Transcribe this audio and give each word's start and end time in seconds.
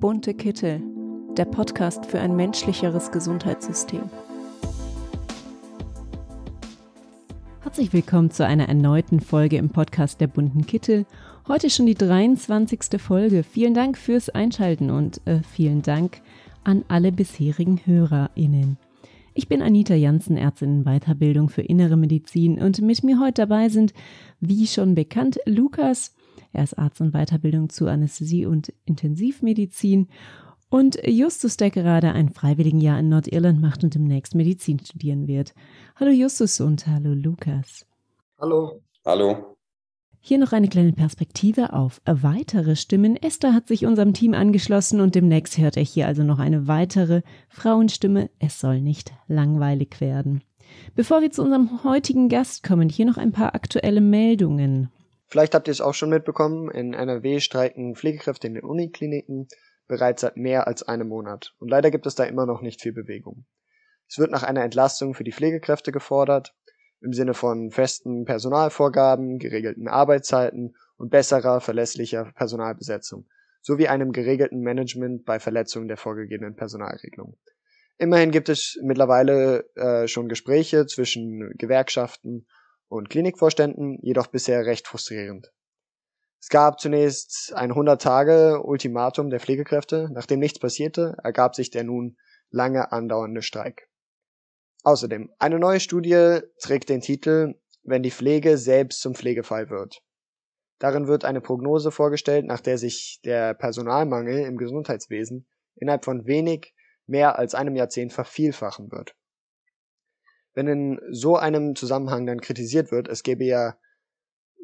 Bunte 0.00 0.32
Kittel, 0.32 0.80
der 1.36 1.44
Podcast 1.44 2.06
für 2.06 2.20
ein 2.20 2.34
menschlicheres 2.34 3.12
Gesundheitssystem. 3.12 4.00
Herzlich 7.60 7.92
willkommen 7.92 8.30
zu 8.30 8.46
einer 8.46 8.66
erneuten 8.66 9.20
Folge 9.20 9.58
im 9.58 9.68
Podcast 9.68 10.22
der 10.22 10.28
Bunten 10.28 10.64
Kittel. 10.64 11.04
Heute 11.46 11.68
schon 11.68 11.84
die 11.84 11.96
23. 11.96 12.98
Folge. 12.98 13.42
Vielen 13.42 13.74
Dank 13.74 13.98
fürs 13.98 14.30
Einschalten 14.30 14.90
und 14.90 15.20
äh, 15.26 15.40
vielen 15.42 15.82
Dank 15.82 16.22
an 16.64 16.82
alle 16.88 17.12
bisherigen 17.12 17.82
HörerInnen. 17.84 18.78
Ich 19.34 19.48
bin 19.48 19.60
Anita 19.60 19.94
Janssen, 19.94 20.38
Ärztin 20.38 20.78
in 20.78 20.84
Weiterbildung 20.84 21.50
für 21.50 21.62
Innere 21.62 21.98
Medizin 21.98 22.58
und 22.58 22.80
mit 22.80 23.04
mir 23.04 23.20
heute 23.20 23.42
dabei 23.46 23.68
sind, 23.68 23.92
wie 24.40 24.66
schon 24.66 24.94
bekannt, 24.94 25.38
Lukas. 25.44 26.14
Er 26.52 26.64
ist 26.64 26.78
Arzt 26.78 27.00
in 27.00 27.12
Weiterbildung 27.12 27.68
zu 27.68 27.86
Anästhesie 27.86 28.46
und 28.46 28.72
Intensivmedizin 28.84 30.08
und 30.68 30.98
Justus, 31.04 31.56
der 31.56 31.70
gerade 31.70 32.12
ein 32.12 32.28
Freiwilligenjahr 32.28 32.98
in 33.00 33.08
Nordirland 33.08 33.60
macht 33.60 33.82
und 33.82 33.94
demnächst 33.94 34.34
Medizin 34.34 34.78
studieren 34.78 35.26
wird. 35.26 35.52
Hallo 35.96 36.12
Justus 36.12 36.60
und 36.60 36.86
hallo 36.86 37.12
Lukas. 37.12 37.86
Hallo. 38.38 38.80
Hallo. 39.04 39.56
Hier 40.22 40.38
noch 40.38 40.52
eine 40.52 40.68
kleine 40.68 40.92
Perspektive 40.92 41.72
auf 41.72 42.02
weitere 42.04 42.76
Stimmen. 42.76 43.16
Esther 43.16 43.54
hat 43.54 43.66
sich 43.66 43.86
unserem 43.86 44.12
Team 44.12 44.34
angeschlossen 44.34 45.00
und 45.00 45.14
demnächst 45.14 45.56
hört 45.56 45.78
er 45.78 45.82
hier 45.82 46.06
also 46.06 46.22
noch 46.22 46.38
eine 46.38 46.68
weitere 46.68 47.22
Frauenstimme. 47.48 48.30
Es 48.38 48.60
soll 48.60 48.80
nicht 48.82 49.12
langweilig 49.28 50.00
werden. 50.00 50.44
Bevor 50.94 51.22
wir 51.22 51.30
zu 51.30 51.42
unserem 51.42 51.82
heutigen 51.84 52.28
Gast 52.28 52.62
kommen, 52.62 52.90
hier 52.90 53.06
noch 53.06 53.16
ein 53.16 53.32
paar 53.32 53.54
aktuelle 53.54 54.02
Meldungen. 54.02 54.90
Vielleicht 55.30 55.54
habt 55.54 55.68
ihr 55.68 55.72
es 55.72 55.80
auch 55.80 55.94
schon 55.94 56.10
mitbekommen, 56.10 56.70
in 56.70 56.92
NRW 56.92 57.38
streiken 57.38 57.94
Pflegekräfte 57.94 58.48
in 58.48 58.54
den 58.54 58.64
Unikliniken 58.64 59.46
bereits 59.86 60.22
seit 60.22 60.36
mehr 60.36 60.66
als 60.66 60.82
einem 60.82 61.08
Monat. 61.08 61.54
Und 61.58 61.68
leider 61.68 61.90
gibt 61.90 62.06
es 62.06 62.16
da 62.16 62.24
immer 62.24 62.46
noch 62.46 62.62
nicht 62.62 62.82
viel 62.82 62.92
Bewegung. 62.92 63.46
Es 64.08 64.18
wird 64.18 64.32
nach 64.32 64.42
einer 64.42 64.64
Entlastung 64.64 65.14
für 65.14 65.22
die 65.22 65.32
Pflegekräfte 65.32 65.92
gefordert 65.92 66.54
im 67.00 67.12
Sinne 67.12 67.34
von 67.34 67.70
festen 67.70 68.24
Personalvorgaben, 68.24 69.38
geregelten 69.38 69.88
Arbeitszeiten 69.88 70.74
und 70.96 71.10
besserer, 71.10 71.60
verlässlicher 71.60 72.32
Personalbesetzung 72.34 73.26
sowie 73.62 73.88
einem 73.88 74.12
geregelten 74.12 74.60
Management 74.60 75.24
bei 75.24 75.38
Verletzungen 75.38 75.86
der 75.86 75.96
vorgegebenen 75.96 76.56
Personalregelung. 76.56 77.36
Immerhin 77.98 78.30
gibt 78.30 78.48
es 78.48 78.78
mittlerweile 78.82 79.66
äh, 79.76 80.08
schon 80.08 80.28
Gespräche 80.28 80.86
zwischen 80.86 81.52
Gewerkschaften 81.56 82.46
und 82.90 83.08
Klinikvorständen, 83.08 83.98
jedoch 84.02 84.26
bisher 84.26 84.66
recht 84.66 84.86
frustrierend. 84.86 85.52
Es 86.40 86.48
gab 86.48 86.80
zunächst 86.80 87.52
ein 87.54 87.72
100-Tage-Ultimatum 87.72 89.30
der 89.30 89.40
Pflegekräfte. 89.40 90.08
Nachdem 90.12 90.40
nichts 90.40 90.58
passierte, 90.58 91.16
ergab 91.22 91.54
sich 91.54 91.70
der 91.70 91.84
nun 91.84 92.16
lange 92.50 92.90
andauernde 92.92 93.42
Streik. 93.42 93.88
Außerdem, 94.82 95.30
eine 95.38 95.58
neue 95.58 95.80
Studie 95.80 96.40
trägt 96.58 96.88
den 96.88 97.00
Titel 97.00 97.54
Wenn 97.82 98.02
die 98.02 98.10
Pflege 98.10 98.58
selbst 98.58 99.00
zum 99.00 99.14
Pflegefall 99.14 99.70
wird. 99.70 100.02
Darin 100.78 101.06
wird 101.06 101.24
eine 101.24 101.42
Prognose 101.42 101.92
vorgestellt, 101.92 102.46
nach 102.46 102.60
der 102.60 102.78
sich 102.78 103.20
der 103.24 103.54
Personalmangel 103.54 104.46
im 104.46 104.56
Gesundheitswesen 104.56 105.46
innerhalb 105.76 106.04
von 106.04 106.26
wenig 106.26 106.74
mehr 107.06 107.38
als 107.38 107.54
einem 107.54 107.76
Jahrzehnt 107.76 108.12
vervielfachen 108.12 108.90
wird. 108.90 109.14
Wenn 110.54 110.66
in 110.66 111.00
so 111.10 111.36
einem 111.36 111.76
Zusammenhang 111.76 112.26
dann 112.26 112.40
kritisiert 112.40 112.90
wird, 112.90 113.08
es 113.08 113.22
gäbe 113.22 113.44
ja 113.44 113.76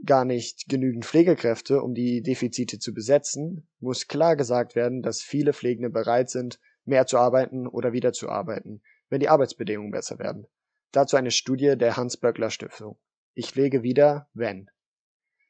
gar 0.05 0.25
nicht 0.25 0.69
genügend 0.69 1.05
Pflegekräfte, 1.05 1.83
um 1.83 1.95
die 1.95 2.23
Defizite 2.23 2.79
zu 2.79 2.93
besetzen, 2.93 3.69
muss 3.81 4.09
klar 4.09 4.37
gesagt 4.37 4.75
werden, 4.75 5.03
dass 5.03 5.23
viele 5.23 5.53
Pflegende 5.53 5.91
bereit 5.91 6.29
sind, 6.31 6.61
mehr 6.85 7.07
zu 7.07 7.19
arbeiten 7.19 7.67
oder 7.67 7.93
wieder 7.93 8.13
zu 8.13 8.29
arbeiten, 8.29 8.83
wenn 9.09 9.21
die 9.21 9.29
Arbeitsbedingungen 9.29 9.91
besser 9.91 10.19
werden. 10.19 10.47
Dazu 10.93 11.17
eine 11.17 11.31
Studie 11.31 11.77
der 11.77 11.97
Hans-Böckler-Stiftung. 11.97 12.99
Ich 13.35 13.51
pflege 13.51 13.83
wieder, 13.83 14.29
wenn. 14.35 14.71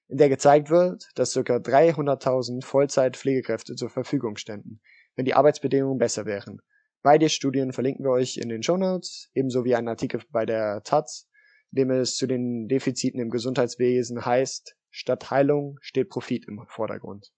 In 0.08 0.18
der 0.18 0.28
gezeigt 0.28 0.70
wird, 0.70 1.08
dass 1.14 1.34
ca. 1.34 1.40
300.000 1.40 2.64
Vollzeit-Pflegekräfte 2.64 3.74
zur 3.74 3.90
Verfügung 3.90 4.36
ständen, 4.36 4.80
wenn 5.14 5.24
die 5.24 5.34
Arbeitsbedingungen 5.34 5.98
besser 5.98 6.26
wären. 6.26 6.62
Beide 7.06 7.28
Studien 7.28 7.72
verlinken 7.72 8.04
wir 8.04 8.10
euch 8.10 8.36
in 8.36 8.48
den 8.48 8.64
Show 8.64 8.76
Notes, 8.76 9.30
ebenso 9.32 9.64
wie 9.64 9.76
einen 9.76 9.86
Artikel 9.86 10.22
bei 10.32 10.44
der 10.44 10.82
Taz, 10.82 11.28
in 11.70 11.76
dem 11.76 11.90
es 11.92 12.16
zu 12.16 12.26
den 12.26 12.66
Defiziten 12.66 13.20
im 13.20 13.30
Gesundheitswesen 13.30 14.26
heißt, 14.26 14.74
statt 14.90 15.30
Heilung 15.30 15.78
steht 15.80 16.08
Profit 16.08 16.48
im 16.48 16.64
Vordergrund. 16.66 17.30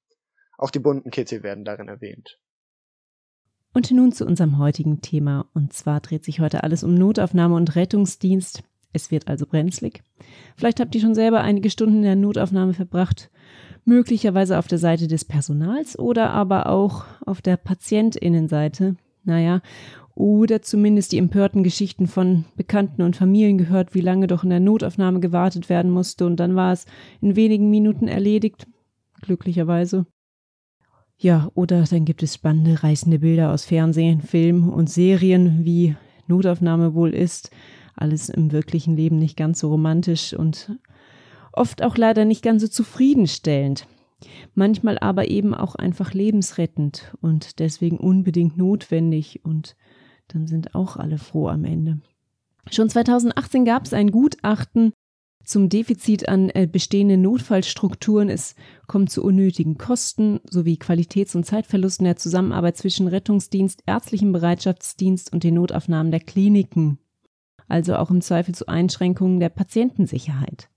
Auch 0.57 0.71
die 0.71 0.79
bunten 0.79 1.11
Kittel 1.11 1.43
werden 1.43 1.67
darin 1.67 1.89
erwähnt. 1.89 2.41
Und 3.75 3.91
nun 3.91 4.11
zu 4.11 4.25
unserem 4.25 4.57
heutigen 4.57 5.03
Thema. 5.03 5.51
Und 5.53 5.75
zwar 5.75 6.01
dreht 6.01 6.25
sich 6.25 6.41
heute 6.41 6.63
alles 6.63 6.83
um 6.83 6.95
Notaufnahme 6.95 7.55
und 7.55 7.77
Rettungsdienst. 7.77 8.63
Es 8.95 9.11
wird 9.11 9.29
also 9.29 9.45
brenzlig. 9.45 10.03
Vielleicht 10.57 10.81
habt 10.81 10.95
ihr 10.95 11.03
schon 11.03 11.15
selber 11.15 11.43
einige 11.43 11.69
Stunden 11.69 11.97
in 11.97 12.05
der 12.05 12.17
Notaufnahme 12.17 12.73
verbracht, 12.73 13.31
möglicherweise 13.85 14.59
auf 14.59 14.67
der 14.67 14.79
Seite 14.79 15.09
des 15.09 15.27
Personals 15.27 15.99
oder 15.99 16.31
aber 16.31 16.71
auch 16.71 17.05
auf 17.27 17.43
der 17.43 17.59
Patientinnenseite. 17.59 18.97
Naja, 19.29 19.61
oder 20.15 20.63
zumindest 20.63 21.13
die 21.13 21.19
empörten 21.19 21.63
Geschichten 21.63 22.07
von 22.07 22.47
Bekannten 22.57 23.03
und 23.03 23.15
Familien 23.15 23.59
gehört, 23.59 23.95
wie 23.95 24.01
lange 24.01 24.27
doch 24.27 24.43
in 24.43 24.49
der 24.49 24.59
Notaufnahme 24.59 25.21
gewartet 25.21 25.69
werden 25.69 25.91
musste 25.91 26.25
und 26.25 26.41
dann 26.41 26.57
war 26.57 26.73
es 26.73 26.87
in 27.21 27.37
wenigen 27.37 27.69
Minuten 27.69 28.09
erledigt. 28.09 28.67
Glücklicherweise. 29.21 30.07
Ja, 31.19 31.51
oder 31.55 31.85
dann 31.85 32.07
gibt 32.07 32.23
es 32.23 32.35
spannende, 32.35 32.83
reißende 32.83 33.19
Bilder 33.19 33.53
aus 33.53 33.67
Fernsehen, 33.67 34.23
Film 34.23 34.71
und 34.71 34.89
Serien, 34.89 35.65
wie 35.65 35.95
Notaufnahme 36.27 36.95
wohl 36.95 37.15
ist. 37.15 37.51
Alles 37.95 38.31
im 38.31 38.51
wirklichen 38.51 38.97
Leben 38.97 39.19
nicht 39.19 39.37
ganz 39.37 39.61
so 39.61 39.69
romantisch 39.69 40.33
und 40.33 40.79
oft 41.53 41.83
auch 41.83 41.99
leider 41.99 42.25
nicht 42.25 42.43
ganz 42.43 42.63
so 42.63 42.69
zufriedenstellend. 42.69 43.87
Manchmal 44.55 44.99
aber 44.99 45.29
eben 45.29 45.55
auch 45.55 45.75
einfach 45.75 46.13
lebensrettend 46.13 47.15
und 47.21 47.59
deswegen 47.61 47.99
unbedingt 47.99 48.57
notwendig 48.57 49.45
und 49.45 49.77
dann 50.29 50.47
sind 50.47 50.75
auch 50.75 50.97
alle 50.97 51.19
froh 51.19 51.49
am 51.49 51.65
Ende. 51.65 52.01
Schon 52.71 52.91
2018 52.91 53.65
gab 53.65 53.85
es 53.85 53.93
ein 53.95 54.11
Gutachten 54.11 54.93
zum 55.45 55.71
Defizit 55.71 56.29
an 56.29 56.51
äh, 56.51 56.69
bestehenden 56.71 57.23
Notfallstrukturen. 57.23 58.29
Es 58.29 58.55
kommt 58.87 59.11
zu 59.11 59.25
unnötigen 59.25 59.79
Kosten 59.79 60.41
sowie 60.49 60.77
Qualitäts- 60.77 61.35
und 61.35 61.45
Zeitverlusten 61.45 62.05
der 62.05 62.17
Zusammenarbeit 62.17 62.77
zwischen 62.77 63.09
Rettungsdienst, 63.09 63.83
ärztlichem 63.87 64.33
Bereitschaftsdienst 64.33 65.33
und 65.33 65.45
den 65.45 65.55
Notaufnahmen 65.55 66.11
der 66.13 66.21
Kliniken. 66.21 66.99
Also 67.67 67.97
auch 67.97 68.11
im 68.11 68.21
Zweifel 68.21 68.55
zu 68.55 68.67
Einschränkungen 68.69 69.41
der 69.41 69.49
Patientensicherheit. 69.49 70.69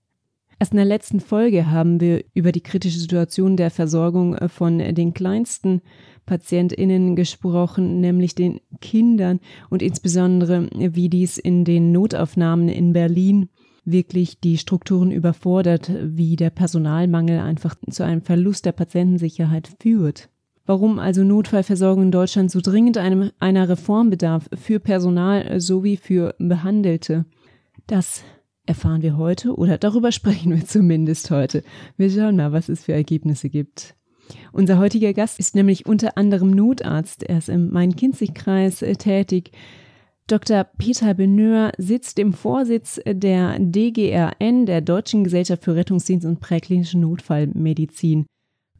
Erst 0.62 0.74
in 0.74 0.76
der 0.76 0.86
letzten 0.86 1.18
Folge 1.18 1.72
haben 1.72 2.00
wir 2.00 2.22
über 2.34 2.52
die 2.52 2.60
kritische 2.60 3.00
Situation 3.00 3.56
der 3.56 3.68
Versorgung 3.68 4.36
äh, 4.36 4.48
von 4.48 4.78
den 4.78 5.12
kleinsten 5.12 5.82
PatientInnen 6.24 7.16
gesprochen, 7.16 8.00
nämlich 8.00 8.36
den 8.36 8.60
Kindern 8.80 9.40
und 9.70 9.82
insbesondere, 9.82 10.68
wie 10.72 11.08
dies 11.08 11.36
in 11.36 11.64
den 11.64 11.90
Notaufnahmen 11.90 12.68
in 12.68 12.92
Berlin 12.92 13.48
wirklich 13.84 14.38
die 14.38 14.56
Strukturen 14.56 15.10
überfordert, 15.10 15.90
wie 16.00 16.36
der 16.36 16.50
Personalmangel 16.50 17.40
einfach 17.40 17.74
zu 17.90 18.04
einem 18.04 18.22
Verlust 18.22 18.64
der 18.64 18.70
Patientensicherheit 18.70 19.68
führt. 19.80 20.28
Warum 20.64 21.00
also 21.00 21.24
Notfallversorgung 21.24 22.04
in 22.04 22.12
Deutschland 22.12 22.52
so 22.52 22.60
dringend 22.60 22.98
einem, 22.98 23.32
einer 23.40 23.68
Reform 23.68 24.10
bedarf 24.10 24.48
für 24.54 24.78
Personal 24.78 25.60
sowie 25.60 25.96
für 25.96 26.36
Behandelte, 26.38 27.24
das 27.88 28.22
erfahren 28.72 29.02
wir 29.02 29.18
heute 29.18 29.54
oder 29.54 29.76
darüber 29.76 30.12
sprechen 30.18 30.50
wir 30.54 30.64
zumindest 30.64 31.30
heute. 31.30 31.62
Wir 31.98 32.10
schauen 32.10 32.36
mal, 32.36 32.52
was 32.52 32.70
es 32.70 32.84
für 32.84 32.94
Ergebnisse 32.94 33.50
gibt. 33.50 33.94
Unser 34.50 34.78
heutiger 34.78 35.12
Gast 35.12 35.38
ist 35.38 35.54
nämlich 35.54 35.84
unter 35.84 36.16
anderem 36.16 36.50
Notarzt. 36.50 37.22
Er 37.22 37.36
ist 37.36 37.50
im 37.50 37.70
Main-Kinzig-Kreis 37.70 38.80
äh, 38.80 38.94
tätig. 38.94 39.50
Dr. 40.26 40.64
Peter 40.64 41.12
Beneur 41.12 41.72
sitzt 41.76 42.18
im 42.18 42.32
Vorsitz 42.32 42.98
der 43.06 43.58
DGRN, 43.58 44.64
der 44.64 44.80
Deutschen 44.80 45.24
Gesellschaft 45.24 45.64
für 45.64 45.74
Rettungsdienst 45.74 46.24
und 46.24 46.40
Präklinische 46.40 46.98
Notfallmedizin. 46.98 48.24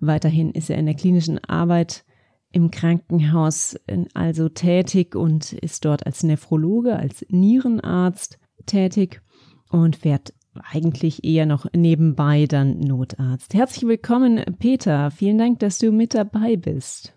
Weiterhin 0.01 0.53
ist 0.53 0.71
er 0.71 0.79
in 0.79 0.87
der 0.87 0.95
klinischen 0.95 1.39
Arbeit 1.45 2.07
im 2.51 2.71
Krankenhaus 2.71 3.75
äh, 3.89 4.05
also 4.15 4.49
tätig 4.49 5.15
und 5.15 5.53
ist 5.53 5.85
dort 5.85 6.07
als 6.07 6.23
Nephrologe, 6.23 6.97
als 6.97 7.27
Nierenarzt 7.29 8.39
tätig 8.65 9.21
und 9.73 9.97
fährt 9.97 10.33
eigentlich 10.71 11.25
eher 11.25 11.47
noch 11.47 11.67
nebenbei 11.75 12.47
dann 12.47 12.79
Notarzt. 12.79 13.55
Herzlich 13.55 13.87
willkommen, 13.87 14.45
Peter. 14.59 15.11
Vielen 15.11 15.39
Dank, 15.39 15.61
dass 15.61 15.79
du 15.79 15.91
mit 15.91 16.15
dabei 16.15 16.57
bist. 16.57 17.15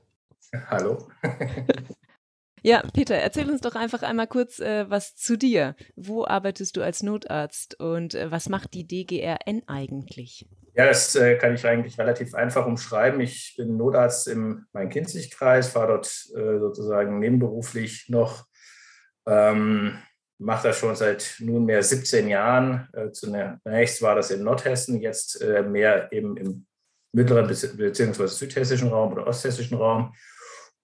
Hallo. 0.69 1.09
ja, 2.63 2.81
Peter, 2.93 3.15
erzähl 3.15 3.49
uns 3.49 3.61
doch 3.61 3.75
einfach 3.75 4.03
einmal 4.03 4.27
kurz 4.27 4.59
äh, 4.59 4.89
was 4.89 5.15
zu 5.15 5.37
dir. 5.37 5.75
Wo 5.95 6.25
arbeitest 6.25 6.77
du 6.77 6.81
als 6.81 7.03
Notarzt 7.03 7.79
und 7.79 8.15
äh, 8.15 8.31
was 8.31 8.47
macht 8.47 8.73
die 8.73 8.87
DGRN 8.87 9.63
eigentlich? 9.67 10.47
Ja, 10.73 10.85
das 10.85 11.15
äh, 11.15 11.37
kann 11.37 11.55
ich 11.55 11.65
eigentlich 11.65 11.97
relativ 11.97 12.33
einfach 12.33 12.65
umschreiben. 12.65 13.19
Ich 13.19 13.55
bin 13.57 13.77
Notarzt 13.77 14.27
im 14.27 14.65
Main-Kinzig-Kreis, 14.73 15.69
fahre 15.69 15.87
dort 15.87 16.07
äh, 16.35 16.59
sozusagen 16.59 17.19
nebenberuflich 17.19 18.07
noch, 18.09 18.45
ähm, 19.25 19.99
mache 20.37 20.67
das 20.67 20.77
schon 20.77 20.95
seit 20.95 21.35
nunmehr 21.39 21.81
17 21.81 22.27
Jahren. 22.27 22.89
Äh, 22.93 23.11
zunächst 23.11 24.01
war 24.01 24.15
das 24.15 24.31
in 24.31 24.43
Nordhessen, 24.43 25.01
jetzt 25.01 25.41
äh, 25.41 25.63
mehr 25.63 26.11
eben 26.11 26.37
im 26.37 26.65
mittleren 27.13 27.47
bzw. 27.47 28.27
südhessischen 28.27 28.89
Raum 28.89 29.13
oder 29.13 29.25
osthessischen 29.25 29.77
Raum 29.77 30.13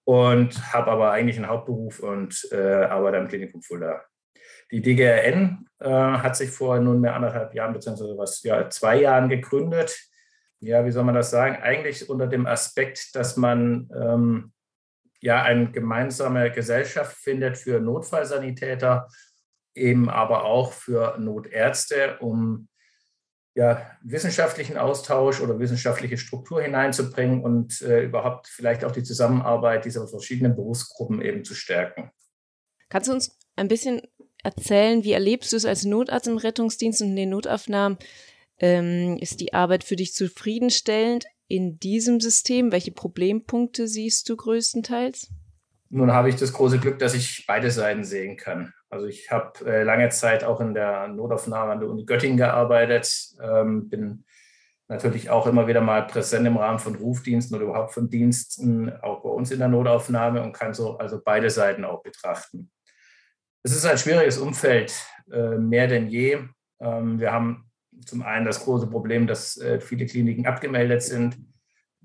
und 0.04 0.72
habe 0.72 0.90
aber 0.90 1.12
eigentlich 1.12 1.36
einen 1.36 1.48
Hauptberuf 1.48 2.00
und 2.00 2.48
äh, 2.50 2.56
arbeite 2.56 3.18
am 3.18 3.28
Klinikum 3.28 3.62
Fulda. 3.62 4.02
Die 4.70 4.80
DGRN 4.80 5.66
äh, 5.80 5.88
hat 5.88 6.36
sich 6.36 6.50
vor 6.50 6.80
nunmehr 6.80 7.14
anderthalb 7.14 7.54
Jahren 7.54 7.74
beziehungsweise 7.74 8.16
was 8.16 8.42
ja 8.42 8.68
zwei 8.70 9.00
Jahren 9.00 9.28
gegründet. 9.28 9.94
Ja, 10.60 10.84
wie 10.84 10.90
soll 10.90 11.04
man 11.04 11.14
das 11.14 11.30
sagen? 11.30 11.56
Eigentlich 11.56 12.08
unter 12.08 12.26
dem 12.26 12.46
Aspekt, 12.46 13.14
dass 13.14 13.36
man 13.36 13.90
ähm, 13.94 14.52
ja 15.20 15.42
eine 15.42 15.70
gemeinsame 15.70 16.50
Gesellschaft 16.50 17.16
findet 17.16 17.58
für 17.58 17.80
Notfallsanitäter, 17.80 19.08
eben 19.74 20.08
aber 20.08 20.44
auch 20.44 20.72
für 20.72 21.16
Notärzte, 21.18 22.18
um 22.20 22.68
ja, 23.54 23.86
wissenschaftlichen 24.02 24.78
Austausch 24.78 25.40
oder 25.40 25.58
wissenschaftliche 25.58 26.16
Struktur 26.16 26.62
hineinzubringen 26.62 27.42
und 27.42 27.82
äh, 27.82 28.02
überhaupt 28.02 28.48
vielleicht 28.48 28.84
auch 28.84 28.92
die 28.92 29.02
Zusammenarbeit 29.02 29.84
dieser 29.84 30.08
verschiedenen 30.08 30.56
Berufsgruppen 30.56 31.20
eben 31.20 31.44
zu 31.44 31.54
stärken. 31.54 32.10
Kannst 32.88 33.08
du 33.08 33.12
uns 33.12 33.38
ein 33.56 33.68
bisschen 33.68 34.02
erzählen, 34.42 35.04
wie 35.04 35.12
erlebst 35.12 35.52
du 35.52 35.56
es 35.56 35.66
als 35.66 35.84
Notarzt 35.84 36.28
im 36.28 36.38
Rettungsdienst 36.38 37.02
und 37.02 37.08
in 37.08 37.16
den 37.16 37.30
Notaufnahmen? 37.30 37.98
Ähm, 38.58 39.18
ist 39.18 39.40
die 39.40 39.52
Arbeit 39.52 39.84
für 39.84 39.96
dich 39.96 40.14
zufriedenstellend 40.14 41.26
in 41.48 41.78
diesem 41.78 42.20
System? 42.20 42.72
Welche 42.72 42.92
Problempunkte 42.92 43.86
siehst 43.86 44.28
du 44.28 44.36
größtenteils? 44.36 45.28
Nun 45.90 46.12
habe 46.12 46.30
ich 46.30 46.36
das 46.36 46.54
große 46.54 46.78
Glück, 46.78 46.98
dass 46.98 47.12
ich 47.12 47.44
beide 47.46 47.70
Seiten 47.70 48.04
sehen 48.04 48.38
kann. 48.38 48.72
Also 48.92 49.06
ich 49.06 49.30
habe 49.30 49.64
äh, 49.64 49.84
lange 49.84 50.10
Zeit 50.10 50.44
auch 50.44 50.60
in 50.60 50.74
der 50.74 51.08
Notaufnahme 51.08 51.72
an 51.72 51.80
der 51.80 51.88
Uni 51.88 52.04
Göttingen 52.04 52.36
gearbeitet, 52.36 53.10
ähm, 53.42 53.88
bin 53.88 54.24
natürlich 54.86 55.30
auch 55.30 55.46
immer 55.46 55.66
wieder 55.66 55.80
mal 55.80 56.06
präsent 56.06 56.46
im 56.46 56.58
Rahmen 56.58 56.78
von 56.78 56.94
Rufdiensten 56.96 57.56
oder 57.56 57.64
überhaupt 57.64 57.94
von 57.94 58.10
Diensten, 58.10 58.92
auch 59.00 59.22
bei 59.22 59.30
uns 59.30 59.50
in 59.50 59.60
der 59.60 59.68
Notaufnahme 59.68 60.42
und 60.42 60.52
kann 60.52 60.74
so 60.74 60.98
also 60.98 61.18
beide 61.24 61.48
Seiten 61.48 61.86
auch 61.86 62.02
betrachten. 62.02 62.70
Es 63.62 63.74
ist 63.74 63.86
ein 63.86 63.96
schwieriges 63.96 64.36
Umfeld, 64.36 64.92
äh, 65.32 65.56
mehr 65.56 65.88
denn 65.88 66.08
je. 66.08 66.40
Ähm, 66.78 67.18
wir 67.18 67.32
haben 67.32 67.70
zum 68.04 68.20
einen 68.20 68.44
das 68.44 68.62
große 68.62 68.88
Problem, 68.88 69.26
dass 69.26 69.56
äh, 69.56 69.80
viele 69.80 70.04
Kliniken 70.04 70.46
abgemeldet 70.46 71.02
sind 71.02 71.38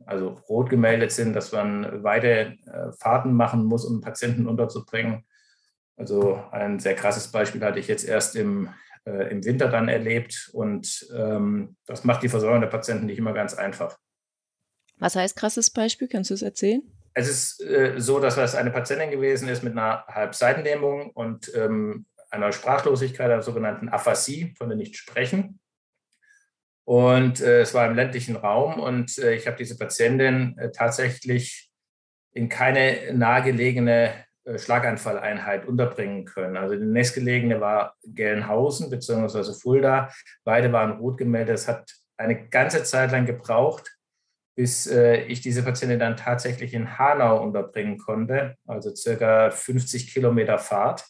also 0.06 0.30
rot 0.50 0.70
gemeldet 0.70 1.12
sind, 1.12 1.34
dass 1.34 1.52
man 1.52 2.04
weite 2.04 2.58
äh, 2.66 2.92
Fahrten 3.00 3.34
machen 3.34 3.66
muss, 3.66 3.86
um 3.86 4.02
Patienten 4.02 4.48
unterzubringen. 4.48 5.26
Also 5.98 6.44
ein 6.52 6.80
sehr 6.80 6.96
krasses 6.96 7.28
Beispiel 7.32 7.62
hatte 7.62 7.80
ich 7.80 7.88
jetzt 7.88 8.08
erst 8.08 8.36
im, 8.36 8.70
äh, 9.06 9.32
im 9.32 9.44
Winter 9.44 9.68
dann 9.68 9.90
erlebt 9.90 10.50
und 10.54 11.08
ähm, 11.16 11.76
das 11.86 12.04
macht 12.04 12.24
die 12.24 12.30
Versorgung 12.30 12.62
der 12.62 12.68
Patienten 12.68 13.08
nicht 13.08 13.18
immer 13.18 13.34
ganz 13.34 13.56
einfach. 13.56 13.98
Was 15.00 15.16
heißt 15.16 15.36
krasses 15.36 15.72
Beispiel? 15.72 16.08
Kannst 16.08 16.30
du 16.30 16.36
es 16.36 16.44
erzählen? 16.44 16.82
Es 17.14 17.28
ist 17.28 17.62
äh, 17.64 17.96
so, 17.98 18.20
dass 18.20 18.38
es 18.38 18.54
eine 18.54 18.70
Patientin 18.70 19.10
gewesen 19.10 19.50
ist 19.50 19.64
mit 19.64 19.74
einer 19.74 20.06
Halbseitenlähmung 20.08 21.10
und 21.12 21.52
ähm, 21.56 22.06
einer 22.30 22.52
Sprachlosigkeit, 22.52 23.32
einer 23.32 23.42
sogenannten 23.42 23.90
Aphasie, 23.90 24.54
von 24.56 24.70
der 24.70 24.78
nicht 24.78 24.98
sprechen. 24.98 25.60
Und 26.84 27.42
äh, 27.42 27.62
es 27.62 27.74
war 27.74 27.88
im 27.88 27.96
ländlichen 27.96 28.36
Raum 28.36 28.80
und 28.80 29.18
äh, 29.18 29.34
ich 29.34 29.48
habe 29.48 29.58
diese 29.58 29.78
Patientin 29.78 30.58
äh, 30.58 30.72
tatsächlich 30.72 31.72
in 32.32 32.50
keine 32.50 33.14
nahegelegene 33.14 34.14
Schlaganfalleinheit 34.56 35.66
unterbringen 35.66 36.26
können. 36.26 36.58
Also 36.58 36.76
die 36.76 36.86
nächstgelegene 36.86 37.60
war 37.60 37.96
Gelnhausen 38.06 38.90
bzw. 38.90 39.54
Fulda. 39.54 40.12
Beide 40.44 40.72
waren 40.72 41.00
rot 41.00 41.18
gemeldet. 41.18 41.56
Es 41.56 41.68
hat 41.68 41.92
eine 42.18 42.48
ganze 42.48 42.84
Zeit 42.84 43.12
lang 43.12 43.26
gebraucht, 43.26 43.98
bis 44.56 44.88
äh, 44.88 45.24
ich 45.24 45.42
diese 45.42 45.64
Patientin 45.64 46.00
dann 46.00 46.18
tatsächlich 46.18 46.74
in 46.74 46.98
Hanau 46.98 47.44
unterbringen 47.44 47.98
konnte, 47.98 48.56
also 48.66 48.94
circa 48.96 49.52
50 49.52 50.12
Kilometer 50.12 50.58
Fahrt, 50.58 51.06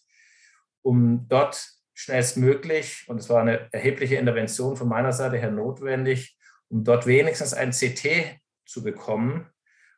um 0.82 1.28
dort 1.30 1.66
schnellstmöglich, 1.94 3.06
und 3.08 3.20
es 3.20 3.30
war 3.30 3.42
eine 3.42 3.72
erhebliche 3.72 4.16
Intervention 4.16 4.76
von 4.76 4.90
meiner 4.90 5.14
Seite 5.14 5.38
her 5.38 5.50
notwendig, 5.50 6.38
um 6.70 6.84
dort 6.84 7.08
wenigstens 7.08 7.54
ein 7.54 7.72
CT 7.72 8.40
zu 8.66 8.84
bekommen, 8.84 9.50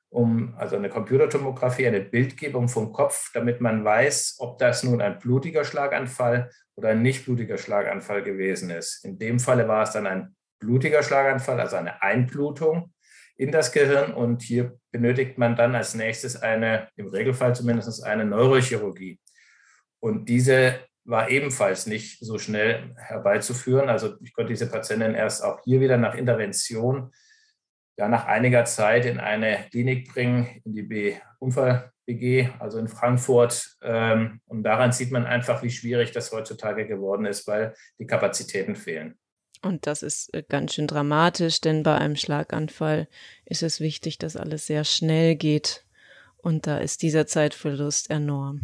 um 0.09 0.55
also 0.57 0.75
eine 0.75 0.89
Computertomographie, 0.89 1.87
eine 1.87 2.01
Bildgebung 2.01 2.67
vom 2.67 2.91
Kopf, 2.91 3.31
damit 3.33 3.61
man 3.61 3.85
weiß, 3.85 4.37
ob 4.39 4.57
das 4.57 4.83
nun 4.83 5.01
ein 5.01 5.19
blutiger 5.19 5.63
Schlaganfall 5.63 6.49
oder 6.75 6.89
ein 6.89 7.01
nicht 7.01 7.25
blutiger 7.25 7.57
Schlaganfall 7.57 8.23
gewesen 8.23 8.71
ist. 8.71 9.05
In 9.05 9.19
dem 9.19 9.39
Falle 9.39 9.67
war 9.67 9.83
es 9.83 9.91
dann 9.91 10.07
ein 10.07 10.35
blutiger 10.59 11.03
Schlaganfall, 11.03 11.59
also 11.59 11.75
eine 11.75 12.01
Einblutung 12.01 12.93
in 13.37 13.51
das 13.51 13.71
Gehirn. 13.71 14.13
Und 14.13 14.41
hier 14.41 14.77
benötigt 14.91 15.37
man 15.37 15.55
dann 15.55 15.75
als 15.75 15.93
nächstes 15.93 16.35
eine, 16.35 16.89
im 16.95 17.07
Regelfall 17.07 17.55
zumindest 17.55 18.03
eine 18.03 18.25
Neurochirurgie. 18.25 19.19
Und 19.99 20.27
diese 20.27 20.79
war 21.05 21.29
ebenfalls 21.29 21.87
nicht 21.87 22.19
so 22.19 22.37
schnell 22.37 22.93
herbeizuführen. 22.97 23.89
Also 23.89 24.15
ich 24.21 24.33
konnte 24.33 24.53
diese 24.53 24.69
Patientin 24.69 25.15
erst 25.15 25.43
auch 25.43 25.61
hier 25.63 25.81
wieder 25.81 25.97
nach 25.97 26.15
Intervention, 26.15 27.11
ja 27.99 28.07
nach 28.07 28.27
einiger 28.27 28.63
Zeit 28.63 29.05
in 29.05 29.19
eine 29.19 29.65
Klinik 29.71 30.13
bringen, 30.13 30.61
in 30.63 30.73
die 30.73 30.83
B 30.83 31.15
Unfall-BG, 31.39 32.49
also 32.57 32.79
in 32.79 32.87
Frankfurt. 32.87 33.75
Ähm, 33.81 34.39
und 34.47 34.63
daran 34.63 34.93
sieht 34.93 35.11
man 35.11 35.25
einfach, 35.25 35.61
wie 35.63 35.69
schwierig 35.69 36.11
das 36.11 36.31
heutzutage 36.31 36.87
geworden 36.87 37.25
ist, 37.25 37.45
weil 37.45 37.73
die 37.99 38.07
Kapazitäten 38.07 38.77
fehlen. 38.77 39.17
Und 39.61 39.85
das 39.85 40.01
ist 40.01 40.33
äh, 40.33 40.43
ganz 40.47 40.73
schön 40.73 40.87
dramatisch, 40.87 41.59
denn 41.59 41.83
bei 41.83 41.95
einem 41.95 42.15
Schlaganfall 42.15 43.09
ist 43.43 43.63
es 43.63 43.81
wichtig, 43.81 44.17
dass 44.17 44.37
alles 44.37 44.65
sehr 44.65 44.85
schnell 44.85 45.35
geht. 45.35 45.83
Und 46.37 46.67
da 46.67 46.77
ist 46.77 47.01
dieser 47.01 47.27
Zeitverlust 47.27 48.09
enorm. 48.09 48.61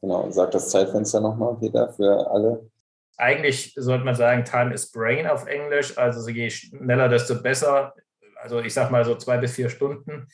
Genau, 0.00 0.28
sag 0.32 0.50
das 0.50 0.70
Zeitfenster 0.70 1.20
nochmal, 1.20 1.56
Peter, 1.60 1.92
für 1.92 2.28
alle. 2.28 2.68
Eigentlich 3.16 3.74
sollte 3.76 4.04
man 4.04 4.16
sagen, 4.16 4.44
Time 4.44 4.74
is 4.74 4.90
Brain 4.90 5.28
auf 5.28 5.46
Englisch. 5.46 5.96
Also 5.96 6.28
je 6.28 6.50
schneller, 6.50 7.08
desto 7.08 7.40
besser. 7.40 7.94
Also 8.42 8.60
ich 8.60 8.74
sage 8.74 8.92
mal 8.92 9.04
so 9.04 9.16
zwei 9.16 9.38
bis 9.38 9.52
vier 9.52 9.68
Stunden. 9.68 10.26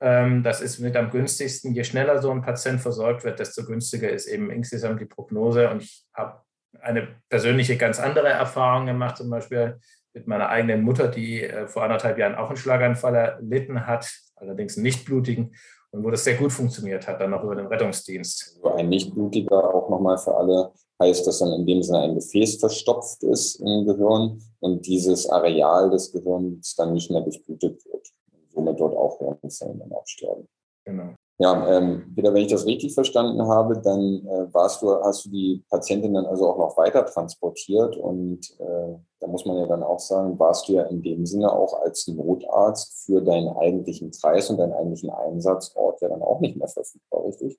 Ähm, 0.00 0.42
das 0.42 0.60
ist 0.60 0.78
mit 0.78 0.96
am 0.96 1.10
günstigsten. 1.10 1.74
Je 1.74 1.84
schneller 1.84 2.20
so 2.22 2.30
ein 2.30 2.42
Patient 2.42 2.80
versorgt 2.80 3.24
wird, 3.24 3.38
desto 3.38 3.64
günstiger 3.64 4.10
ist 4.10 4.26
eben 4.26 4.50
insgesamt 4.50 5.00
die 5.00 5.06
Prognose. 5.06 5.68
Und 5.70 5.82
ich 5.82 6.06
habe 6.14 6.40
eine 6.80 7.16
persönliche 7.28 7.76
ganz 7.76 8.00
andere 8.00 8.28
Erfahrung 8.28 8.86
gemacht, 8.86 9.16
zum 9.16 9.30
Beispiel 9.30 9.78
mit 10.12 10.26
meiner 10.26 10.48
eigenen 10.48 10.82
Mutter, 10.82 11.08
die 11.08 11.44
äh, 11.44 11.66
vor 11.66 11.82
anderthalb 11.82 12.18
Jahren 12.18 12.34
auch 12.34 12.48
einen 12.48 12.56
Schlaganfall 12.56 13.14
erlitten 13.14 13.86
hat, 13.86 14.10
allerdings 14.36 14.76
einen 14.76 14.84
nicht 14.84 15.04
blutigen 15.04 15.54
und 15.90 16.04
wo 16.04 16.10
das 16.10 16.24
sehr 16.24 16.36
gut 16.36 16.52
funktioniert 16.52 17.06
hat, 17.06 17.20
dann 17.20 17.30
noch 17.30 17.44
über 17.44 17.56
den 17.56 17.66
Rettungsdienst. 17.66 18.56
Also 18.56 18.76
ein 18.76 18.88
Nichtblutiger 18.88 19.74
auch 19.74 19.90
nochmal 19.90 20.18
für 20.18 20.36
alle 20.36 20.72
heißt, 21.00 21.26
dass 21.26 21.38
dann 21.38 21.52
in 21.52 21.66
dem 21.66 21.82
Sinne 21.82 22.00
ein 22.00 22.14
Gefäß 22.14 22.56
verstopft 22.56 23.22
ist 23.22 23.56
im 23.56 23.86
Gehirn 23.86 24.40
und 24.60 24.86
dieses 24.86 25.28
Areal 25.28 25.90
des 25.90 26.12
Gehirns 26.12 26.74
dann 26.76 26.92
nicht 26.92 27.10
mehr 27.10 27.22
durchblutet 27.22 27.84
wird. 27.86 28.12
Und 28.32 28.52
somit 28.52 28.80
dort 28.80 28.96
auch 28.96 29.18
Hirnzellen 29.18 29.78
dann 29.78 29.92
absterben. 29.92 30.46
Genau. 30.84 31.14
Ja, 31.38 31.78
ähm, 31.78 32.12
Peter, 32.14 32.34
wenn 32.34 32.42
ich 32.42 32.52
das 32.52 32.66
richtig 32.66 32.92
verstanden 32.92 33.40
habe, 33.48 33.80
dann 33.80 34.26
äh, 34.26 34.52
warst 34.52 34.82
du, 34.82 34.90
hast 35.02 35.24
du 35.24 35.30
die 35.30 35.64
Patientin 35.70 36.12
dann 36.12 36.26
also 36.26 36.46
auch 36.50 36.58
noch 36.58 36.76
weiter 36.76 37.06
transportiert 37.06 37.96
und 37.96 38.40
äh, 38.60 38.94
da 39.20 39.26
muss 39.26 39.46
man 39.46 39.56
ja 39.56 39.66
dann 39.66 39.82
auch 39.82 40.00
sagen, 40.00 40.38
warst 40.38 40.68
du 40.68 40.74
ja 40.74 40.82
in 40.82 41.00
dem 41.00 41.24
Sinne 41.24 41.50
auch 41.50 41.80
als 41.80 42.06
Notarzt 42.08 43.06
für 43.06 43.22
deinen 43.22 43.48
eigentlichen 43.56 44.10
Kreis 44.10 44.50
und 44.50 44.58
deinen 44.58 44.74
eigentlichen 44.74 45.08
Einsatzort 45.08 46.02
ja 46.02 46.08
dann 46.08 46.20
auch 46.20 46.40
nicht 46.40 46.56
mehr 46.56 46.68
verfügbar, 46.68 47.24
richtig? 47.24 47.58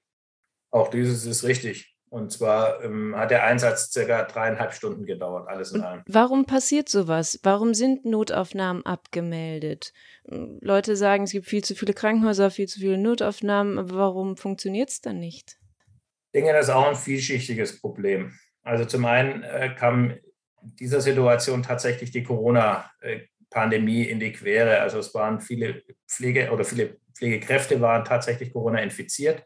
Auch 0.69 0.89
dieses 0.89 1.25
ist 1.25 1.43
richtig. 1.43 1.95
Und 2.12 2.30
zwar 2.30 2.84
ähm, 2.84 3.15
hat 3.15 3.32
der 3.32 3.46
Einsatz 3.46 3.89
circa 3.89 4.24
dreieinhalb 4.24 4.74
Stunden 4.74 5.06
gedauert, 5.06 5.48
alles 5.48 5.72
in 5.72 5.80
allem. 5.80 6.03
Warum 6.08 6.46
passiert 6.46 6.89
sowas? 6.89 7.39
Warum 7.41 7.74
sind 7.74 8.03
Notaufnahmen 8.03 8.86
abgemeldet? 8.86 9.94
Leute 10.25 10.98
sagen, 10.98 11.24
es 11.24 11.32
gibt 11.32 11.46
viel 11.46 11.63
zu 11.63 11.74
viele 11.74 11.94
Krankenhäuser, 11.94 12.51
viel 12.51 12.68
zu 12.68 12.82
viele 12.82 12.98
Notaufnahmen, 12.98 13.80
aber 13.80 13.96
warum 13.96 14.36
funktioniert 14.36 14.89
es 14.89 15.00
dann 15.00 15.22
nicht? 15.22 15.58
Ich 16.34 16.41
denke, 16.41 16.51
das 16.51 16.68
ist 16.68 16.74
auch 16.74 16.89
ein 16.89 16.96
vielschichtiges 16.96 17.80
Problem. 17.80 18.34
Also 18.62 18.84
zum 18.84 19.06
einen 19.06 19.44
äh, 19.44 19.74
kam 19.74 20.13
dieser 20.62 21.00
Situation 21.00 21.63
tatsächlich 21.63 22.12
die 22.12 22.24
Corona-Pandemie 22.24 24.03
in 24.03 24.20
die 24.20 24.34
Quere. 24.34 24.82
Also 24.82 25.00
es 25.00 25.13
waren 25.13 25.39
viele 25.39 25.82
Pflege 26.10 26.51
oder 26.51 26.65
viele 26.65 26.98
Pflegekräfte 27.15 27.80
waren 27.80 28.03
tatsächlich 28.03 28.51
Corona 28.51 28.80
infiziert. 28.80 29.46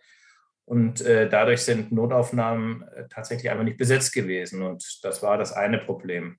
Und 0.66 1.02
äh, 1.02 1.30
dadurch 1.30 1.62
sind 1.62 1.92
Notaufnahmen 1.92 2.84
äh, 2.84 3.08
tatsächlich 3.08 3.52
einfach 3.52 3.64
nicht 3.64 3.78
besetzt 3.78 4.14
gewesen. 4.14 4.64
Und 4.64 5.00
das 5.04 5.22
war 5.22 5.38
das 5.38 5.54
eine 5.54 5.78
Problem. 5.78 6.38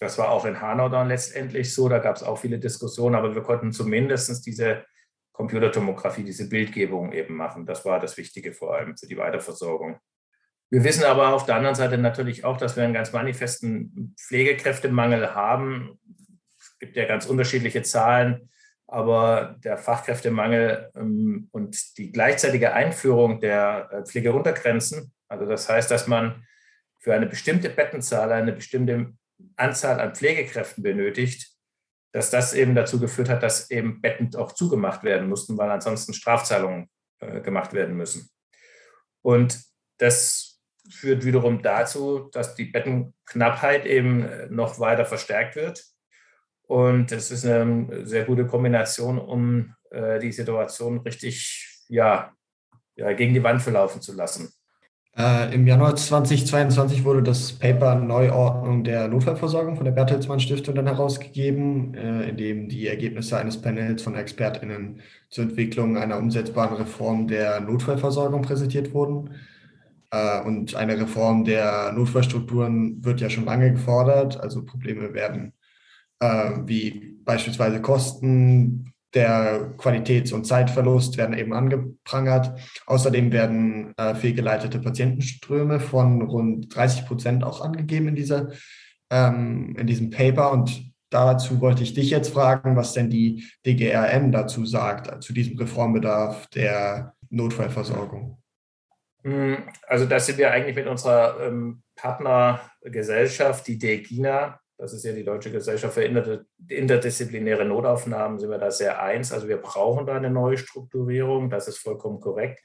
Das 0.00 0.18
war 0.18 0.30
auch 0.30 0.44
in 0.44 0.60
Hanau 0.60 0.88
dann 0.88 1.08
letztendlich 1.08 1.72
so. 1.72 1.88
Da 1.88 1.98
gab 1.98 2.16
es 2.16 2.24
auch 2.24 2.38
viele 2.38 2.58
Diskussionen, 2.58 3.14
aber 3.14 3.34
wir 3.36 3.42
konnten 3.42 3.70
zumindest 3.70 4.44
diese 4.46 4.84
Computertomographie, 5.32 6.24
diese 6.24 6.48
Bildgebung 6.48 7.12
eben 7.12 7.36
machen. 7.36 7.66
Das 7.66 7.84
war 7.84 8.00
das 8.00 8.16
Wichtige 8.16 8.52
vor 8.52 8.74
allem 8.74 8.96
für 8.96 9.06
die 9.06 9.16
Weiterversorgung. 9.16 10.00
Wir 10.70 10.84
wissen 10.84 11.04
aber 11.04 11.34
auf 11.34 11.44
der 11.44 11.56
anderen 11.56 11.74
Seite 11.74 11.98
natürlich 11.98 12.44
auch, 12.44 12.56
dass 12.56 12.76
wir 12.76 12.82
einen 12.82 12.94
ganz 12.94 13.12
manifesten 13.12 14.14
Pflegekräftemangel 14.18 15.34
haben. 15.34 16.00
Es 16.58 16.78
gibt 16.78 16.96
ja 16.96 17.04
ganz 17.04 17.26
unterschiedliche 17.26 17.82
Zahlen, 17.82 18.50
aber 18.92 19.56
der 19.64 19.78
Fachkräftemangel 19.78 20.90
ähm, 20.94 21.48
und 21.50 21.96
die 21.96 22.12
gleichzeitige 22.12 22.74
Einführung 22.74 23.40
der 23.40 23.88
äh, 23.90 24.04
Pflegeuntergrenzen, 24.04 25.12
also 25.28 25.46
das 25.46 25.68
heißt, 25.68 25.90
dass 25.90 26.06
man 26.06 26.46
für 27.00 27.14
eine 27.14 27.26
bestimmte 27.26 27.70
Bettenzahl 27.70 28.30
eine 28.30 28.52
bestimmte 28.52 29.14
Anzahl 29.56 29.98
an 29.98 30.14
Pflegekräften 30.14 30.82
benötigt, 30.82 31.50
dass 32.12 32.28
das 32.28 32.52
eben 32.52 32.74
dazu 32.74 33.00
geführt 33.00 33.30
hat, 33.30 33.42
dass 33.42 33.70
eben 33.70 34.02
Betten 34.02 34.34
auch 34.36 34.52
zugemacht 34.52 35.02
werden 35.02 35.28
mussten, 35.28 35.56
weil 35.56 35.70
ansonsten 35.70 36.12
Strafzahlungen 36.12 36.90
äh, 37.20 37.40
gemacht 37.40 37.72
werden 37.72 37.96
müssen. 37.96 38.30
Und 39.22 39.58
das 39.96 40.60
führt 40.90 41.24
wiederum 41.24 41.62
dazu, 41.62 42.28
dass 42.32 42.54
die 42.54 42.66
Bettenknappheit 42.66 43.86
eben 43.86 44.24
äh, 44.24 44.48
noch 44.50 44.78
weiter 44.78 45.06
verstärkt 45.06 45.56
wird. 45.56 45.82
Und 46.72 47.12
es 47.12 47.30
ist 47.30 47.44
eine 47.44 48.06
sehr 48.06 48.24
gute 48.24 48.46
Kombination, 48.46 49.18
um 49.18 49.74
äh, 49.90 50.18
die 50.18 50.32
Situation 50.32 51.00
richtig 51.00 51.84
ja, 51.90 52.32
ja, 52.96 53.12
gegen 53.12 53.34
die 53.34 53.42
Wand 53.42 53.60
verlaufen 53.60 54.00
zu 54.00 54.14
lassen. 54.14 54.48
Äh, 55.14 55.54
Im 55.54 55.66
Januar 55.66 55.96
2022 55.96 57.04
wurde 57.04 57.22
das 57.22 57.52
Paper 57.52 57.96
Neuordnung 57.96 58.84
der 58.84 59.06
Notfallversorgung 59.08 59.76
von 59.76 59.84
der 59.84 59.92
Bertelsmann 59.92 60.40
Stiftung 60.40 60.74
dann 60.74 60.86
herausgegeben, 60.86 61.92
äh, 61.92 62.30
in 62.30 62.38
dem 62.38 62.68
die 62.70 62.88
Ergebnisse 62.88 63.36
eines 63.36 63.60
Panels 63.60 64.00
von 64.00 64.14
ExpertInnen 64.14 65.02
zur 65.28 65.44
Entwicklung 65.44 65.98
einer 65.98 66.16
umsetzbaren 66.16 66.78
Reform 66.78 67.28
der 67.28 67.60
Notfallversorgung 67.60 68.40
präsentiert 68.40 68.94
wurden. 68.94 69.34
Äh, 70.10 70.40
und 70.40 70.74
eine 70.74 70.98
Reform 70.98 71.44
der 71.44 71.92
Notfallstrukturen 71.92 73.04
wird 73.04 73.20
ja 73.20 73.28
schon 73.28 73.44
lange 73.44 73.72
gefordert. 73.72 74.40
Also 74.40 74.64
Probleme 74.64 75.12
werden 75.12 75.52
äh, 76.22 76.52
wie 76.66 77.18
beispielsweise 77.24 77.82
Kosten, 77.82 78.92
der 79.14 79.74
Qualitäts- 79.76 80.32
und 80.32 80.46
Zeitverlust 80.46 81.18
werden 81.18 81.36
eben 81.36 81.52
angeprangert. 81.52 82.58
Außerdem 82.86 83.30
werden 83.30 83.92
äh, 83.98 84.14
fehlgeleitete 84.14 84.78
Patientenströme 84.78 85.80
von 85.80 86.22
rund 86.22 86.74
30 86.74 87.06
Prozent 87.06 87.44
auch 87.44 87.60
angegeben 87.60 88.08
in, 88.08 88.14
dieser, 88.14 88.52
ähm, 89.10 89.76
in 89.78 89.86
diesem 89.86 90.10
Paper. 90.10 90.52
Und 90.52 90.92
dazu 91.10 91.60
wollte 91.60 91.82
ich 91.82 91.92
dich 91.92 92.08
jetzt 92.08 92.32
fragen, 92.32 92.74
was 92.74 92.94
denn 92.94 93.10
die 93.10 93.44
DGRN 93.66 94.32
dazu 94.32 94.64
sagt, 94.64 95.22
zu 95.22 95.34
diesem 95.34 95.58
Reformbedarf 95.58 96.46
der 96.46 97.14
Notfallversorgung. 97.28 98.38
Hm, 99.24 99.58
also 99.86 100.06
da 100.06 100.18
sind 100.18 100.38
wir 100.38 100.50
eigentlich 100.50 100.76
mit 100.76 100.86
unserer 100.86 101.36
ähm, 101.46 101.82
Partnergesellschaft, 101.96 103.66
die 103.66 103.78
DEGINA, 103.78 104.58
das 104.82 104.92
ist 104.92 105.04
ja 105.04 105.12
die 105.12 105.24
Deutsche 105.24 105.52
Gesellschaft 105.52 105.94
für 105.94 106.02
interdisziplinäre 106.02 107.64
Notaufnahmen, 107.64 108.40
sind 108.40 108.50
wir 108.50 108.58
da 108.58 108.72
sehr 108.72 109.00
eins. 109.00 109.30
Also 109.30 109.46
wir 109.46 109.58
brauchen 109.58 110.06
da 110.06 110.16
eine 110.16 110.28
neue 110.28 110.58
Strukturierung, 110.58 111.50
das 111.50 111.68
ist 111.68 111.78
vollkommen 111.78 112.18
korrekt. 112.18 112.60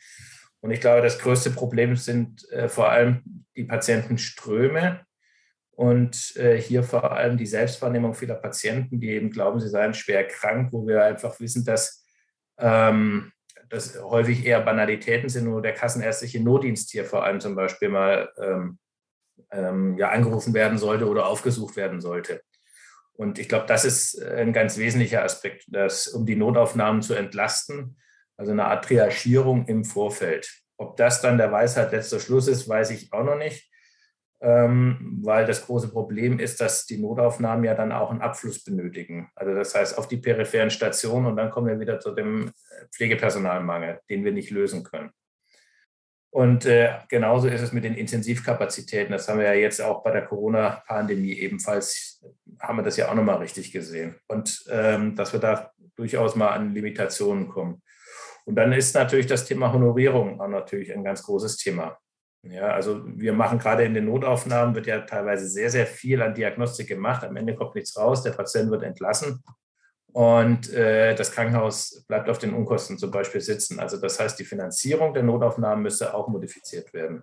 Und 0.60 0.72
ich 0.72 0.82
glaube, 0.82 1.04
das 1.04 1.20
größte 1.20 1.52
Problem 1.52 1.96
sind 1.96 2.50
äh, 2.50 2.70
vor 2.70 2.90
allem 2.90 3.46
die 3.56 3.66
Patientenströme 3.66 5.06
und 5.70 6.36
äh, 6.38 6.60
hier 6.60 6.82
vor 6.82 7.12
allem 7.12 7.38
die 7.38 7.46
Selbstwahrnehmung 7.46 8.16
vieler 8.16 8.34
Patienten, 8.34 9.00
die 9.00 9.12
eben 9.12 9.30
glauben, 9.30 9.60
sie 9.60 9.70
seien 9.70 9.94
schwer 9.94 10.26
krank, 10.26 10.74
wo 10.74 10.88
wir 10.88 11.04
einfach 11.04 11.40
wissen, 11.40 11.66
dass 11.66 12.04
ähm, 12.58 13.32
das 13.70 14.02
häufig 14.02 14.44
eher 14.44 14.62
Banalitäten 14.62 15.30
sind, 15.30 15.44
nur 15.44 15.62
der 15.62 15.74
kassenärztliche 15.74 16.44
Notdienst 16.44 16.90
hier 16.90 17.06
vor 17.06 17.24
allem 17.24 17.40
zum 17.40 17.54
Beispiel 17.54 17.90
mal 17.90 18.32
ähm, 18.42 18.80
ähm, 19.52 19.98
ja, 19.98 20.10
angerufen 20.10 20.54
werden 20.54 20.78
sollte 20.78 21.08
oder 21.08 21.28
aufgesucht 21.28 21.76
werden 21.76 22.02
sollte. 22.02 22.42
Und 23.14 23.40
ich 23.40 23.50
glaube, 23.50 23.66
das 23.66 23.84
ist 23.84 24.22
ein 24.22 24.54
ganz 24.54 24.78
wesentlicher 24.78 25.24
Aspekt, 25.24 25.66
dass, 25.70 26.08
um 26.08 26.26
die 26.26 26.36
Notaufnahmen 26.36 27.02
zu 27.02 27.16
entlasten, 27.16 27.98
also 28.38 28.52
eine 28.52 28.66
Art 28.66 28.86
Triagierung 28.86 29.66
im 29.66 29.84
Vorfeld. 29.84 30.62
Ob 30.78 30.96
das 30.98 31.22
dann 31.22 31.40
der 31.40 31.52
Weisheit 31.52 31.92
letzter 31.92 32.20
Schluss 32.20 32.48
ist, 32.48 32.70
weiß 32.70 32.92
ich 32.92 33.12
auch 33.12 33.24
noch 33.24 33.38
nicht, 33.38 33.72
ähm, 34.42 35.20
weil 35.24 35.48
das 35.48 35.66
große 35.66 35.90
Problem 35.90 36.38
ist, 36.38 36.62
dass 36.62 36.86
die 36.86 37.00
Notaufnahmen 37.00 37.66
ja 37.66 37.74
dann 37.74 37.92
auch 37.92 38.12
einen 38.12 38.22
Abfluss 38.22 38.64
benötigen. 38.64 39.32
Also 39.34 39.56
das 39.56 39.74
heißt 39.74 39.98
auf 39.98 40.08
die 40.08 40.18
peripheren 40.18 40.70
Stationen 40.70 41.26
und 41.26 41.38
dann 41.38 41.50
kommen 41.50 41.68
wir 41.68 41.80
wieder 41.80 42.00
zu 42.00 42.12
dem 42.12 42.52
Pflegepersonalmangel, 42.94 44.00
den 44.12 44.24
wir 44.24 44.32
nicht 44.32 44.52
lösen 44.52 44.84
können. 44.84 45.12
Und 46.38 46.68
äh, 46.68 47.00
genauso 47.10 47.48
ist 47.48 47.62
es 47.62 47.74
mit 47.74 47.84
den 47.84 47.96
Intensivkapazitäten. 47.96 49.12
Das 49.12 49.28
haben 49.28 49.40
wir 49.40 49.48
ja 49.48 49.54
jetzt 49.56 49.82
auch 49.82 50.04
bei 50.04 50.12
der 50.12 50.24
Corona-Pandemie 50.24 51.34
ebenfalls, 51.34 52.24
haben 52.60 52.78
wir 52.78 52.84
das 52.84 52.96
ja 52.96 53.10
auch 53.10 53.16
nochmal 53.16 53.38
richtig 53.38 53.72
gesehen. 53.72 54.20
Und 54.28 54.64
ähm, 54.70 55.16
dass 55.16 55.34
wir 55.34 55.40
da 55.40 55.72
durchaus 55.96 56.36
mal 56.36 56.50
an 56.50 56.76
Limitationen 56.76 57.50
kommen. 57.50 57.82
Und 58.46 58.54
dann 58.54 58.72
ist 58.72 58.94
natürlich 58.94 59.26
das 59.26 59.46
Thema 59.46 59.74
Honorierung 59.74 60.40
auch 60.40 60.48
natürlich 60.48 60.94
ein 60.94 61.04
ganz 61.04 61.24
großes 61.24 61.58
Thema. 61.58 61.98
Ja, 62.44 62.68
also 62.68 63.02
wir 63.04 63.34
machen 63.34 63.58
gerade 63.58 63.84
in 63.86 63.96
den 63.96 64.06
Notaufnahmen, 64.06 64.76
wird 64.76 64.86
ja 64.86 65.00
teilweise 65.00 65.48
sehr, 65.48 65.72
sehr 65.72 65.88
viel 65.88 66.22
an 66.22 66.36
Diagnostik 66.36 66.88
gemacht. 66.88 67.24
Am 67.24 67.36
Ende 67.36 67.56
kommt 67.56 67.74
nichts 67.74 67.98
raus, 67.98 68.22
der 68.22 68.34
Patient 68.34 68.70
wird 68.70 68.84
entlassen. 68.84 69.44
Und 70.18 70.74
äh, 70.74 71.14
das 71.14 71.32
Krankenhaus 71.32 72.04
bleibt 72.08 72.28
auf 72.28 72.40
den 72.40 72.56
Unkosten 72.56 72.98
zum 72.98 73.12
Beispiel 73.12 73.40
sitzen. 73.40 73.80
Also 73.80 73.98
das 73.98 74.20
heißt, 74.20 74.40
die 74.40 74.46
Finanzierung 74.46 75.14
der 75.14 75.22
Notaufnahmen 75.22 75.84
müsste 75.84 76.16
auch 76.16 76.28
modifiziert 76.28 76.92
werden. 76.92 77.22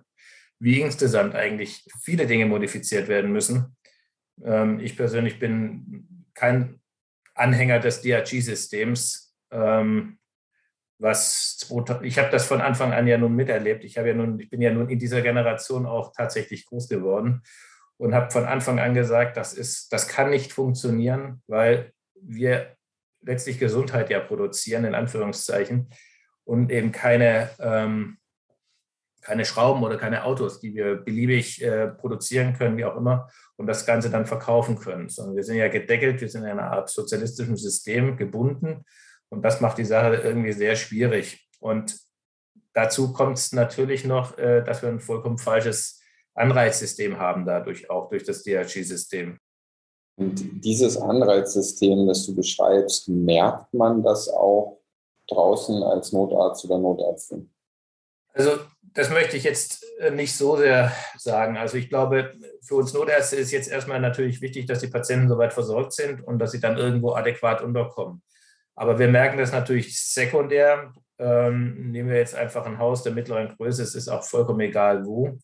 Wie 0.59 0.79
insgesamt 0.79 1.35
eigentlich 1.35 1.85
viele 2.01 2.25
Dinge 2.25 2.45
modifiziert 2.45 3.09
werden 3.09 3.33
müssen. 3.33 3.75
Ähm, 4.41 4.79
ich 4.79 4.95
persönlich 4.95 5.39
bin 5.39 6.25
kein 6.33 6.79
Anhänger 7.33 7.79
des 7.79 8.01
DRG-Systems. 8.01 9.35
Ähm, 9.51 10.17
was 10.97 11.67
ich 12.01 12.17
habe 12.17 12.29
das 12.29 12.45
von 12.45 12.61
Anfang 12.61 12.93
an 12.93 13.07
ja 13.07 13.17
nun 13.17 13.35
miterlebt. 13.35 13.83
Ich 13.83 13.97
habe 13.97 14.07
ja 14.07 14.13
nun, 14.13 14.39
ich 14.39 14.49
bin 14.49 14.61
ja 14.61 14.71
nun 14.71 14.87
in 14.87 14.99
dieser 14.99 15.21
Generation 15.21 15.85
auch 15.85 16.13
tatsächlich 16.15 16.65
groß 16.65 16.87
geworden 16.87 17.41
und 17.97 18.15
habe 18.15 18.31
von 18.31 18.45
Anfang 18.45 18.79
an 18.79 18.93
gesagt, 18.93 19.35
das 19.35 19.53
ist, 19.53 19.91
das 19.91 20.07
kann 20.07 20.29
nicht 20.29 20.53
funktionieren, 20.53 21.41
weil 21.47 21.91
wir 22.21 22.74
letztlich 23.25 23.59
Gesundheit 23.59 24.09
ja 24.09 24.19
produzieren, 24.19 24.85
in 24.85 24.95
Anführungszeichen, 24.95 25.89
und 26.43 26.71
eben 26.71 26.91
keine, 26.91 27.49
ähm, 27.59 28.17
keine 29.21 29.45
Schrauben 29.45 29.83
oder 29.83 29.97
keine 29.97 30.23
Autos, 30.23 30.59
die 30.59 30.75
wir 30.75 30.95
beliebig 30.95 31.61
äh, 31.63 31.87
produzieren 31.87 32.53
können, 32.53 32.77
wie 32.77 32.85
auch 32.85 32.95
immer, 32.95 33.29
und 33.55 33.65
das 33.67 33.85
Ganze 33.85 34.11
dann 34.11 34.27
verkaufen 34.27 34.77
können. 34.77 35.09
Sondern 35.09 35.35
wir 35.35 35.43
sind 35.43 35.57
ja 35.57 35.67
gedeckelt, 35.67 36.21
wir 36.21 36.29
sind 36.29 36.43
in 36.43 36.51
einer 36.51 36.71
Art 36.71 36.89
sozialistischem 36.89 37.57
System 37.57 38.15
gebunden 38.15 38.85
und 39.29 39.41
das 39.41 39.59
macht 39.59 39.77
die 39.77 39.85
Sache 39.85 40.15
irgendwie 40.15 40.53
sehr 40.53 40.75
schwierig. 40.75 41.49
Und 41.59 41.97
dazu 42.73 43.11
kommt 43.13 43.37
es 43.37 43.51
natürlich 43.51 44.05
noch, 44.05 44.37
äh, 44.37 44.61
dass 44.63 44.81
wir 44.81 44.89
ein 44.89 44.99
vollkommen 44.99 45.39
falsches 45.39 46.01
Anreizsystem 46.35 47.17
haben, 47.17 47.45
dadurch 47.45 47.89
auch 47.89 48.09
durch 48.09 48.23
das 48.23 48.43
DRG-System. 48.43 49.39
Und 50.17 50.63
dieses 50.63 50.97
Anreizsystem, 50.97 52.07
das 52.07 52.25
du 52.25 52.35
beschreibst, 52.35 53.09
merkt 53.09 53.73
man 53.73 54.01
das 54.01 54.29
auch 54.29 54.79
draußen 55.27 55.83
als 55.83 56.13
Notarzt 56.13 56.63
oder 56.65 56.77
Notärztin? 56.77 57.51
Also 58.33 58.51
das 58.93 59.09
möchte 59.09 59.35
ich 59.35 59.43
jetzt 59.43 59.85
äh, 59.99 60.11
nicht 60.11 60.35
so 60.35 60.55
sehr 60.55 60.91
sagen. 61.17 61.57
Also 61.57 61.77
ich 61.77 61.89
glaube, 61.89 62.33
für 62.61 62.75
uns 62.75 62.93
Notärzte 62.93 63.35
ist 63.35 63.51
jetzt 63.51 63.69
erstmal 63.69 63.99
natürlich 63.99 64.41
wichtig, 64.41 64.67
dass 64.67 64.79
die 64.79 64.87
Patienten 64.87 65.27
soweit 65.27 65.53
versorgt 65.53 65.93
sind 65.93 66.21
und 66.21 66.39
dass 66.39 66.51
sie 66.51 66.59
dann 66.59 66.77
irgendwo 66.77 67.13
adäquat 67.13 67.61
unterkommen. 67.61 68.21
Aber 68.75 68.99
wir 68.99 69.07
merken 69.07 69.37
das 69.37 69.51
natürlich 69.51 69.99
sekundär. 70.01 70.93
Ähm, 71.17 71.91
nehmen 71.91 72.09
wir 72.09 72.17
jetzt 72.17 72.35
einfach 72.35 72.65
ein 72.65 72.77
Haus 72.77 73.03
der 73.03 73.13
mittleren 73.13 73.55
Größe, 73.55 73.83
es 73.83 73.95
ist 73.95 74.09
auch 74.09 74.23
vollkommen 74.23 74.59
egal 74.59 75.05
wo. 75.05 75.37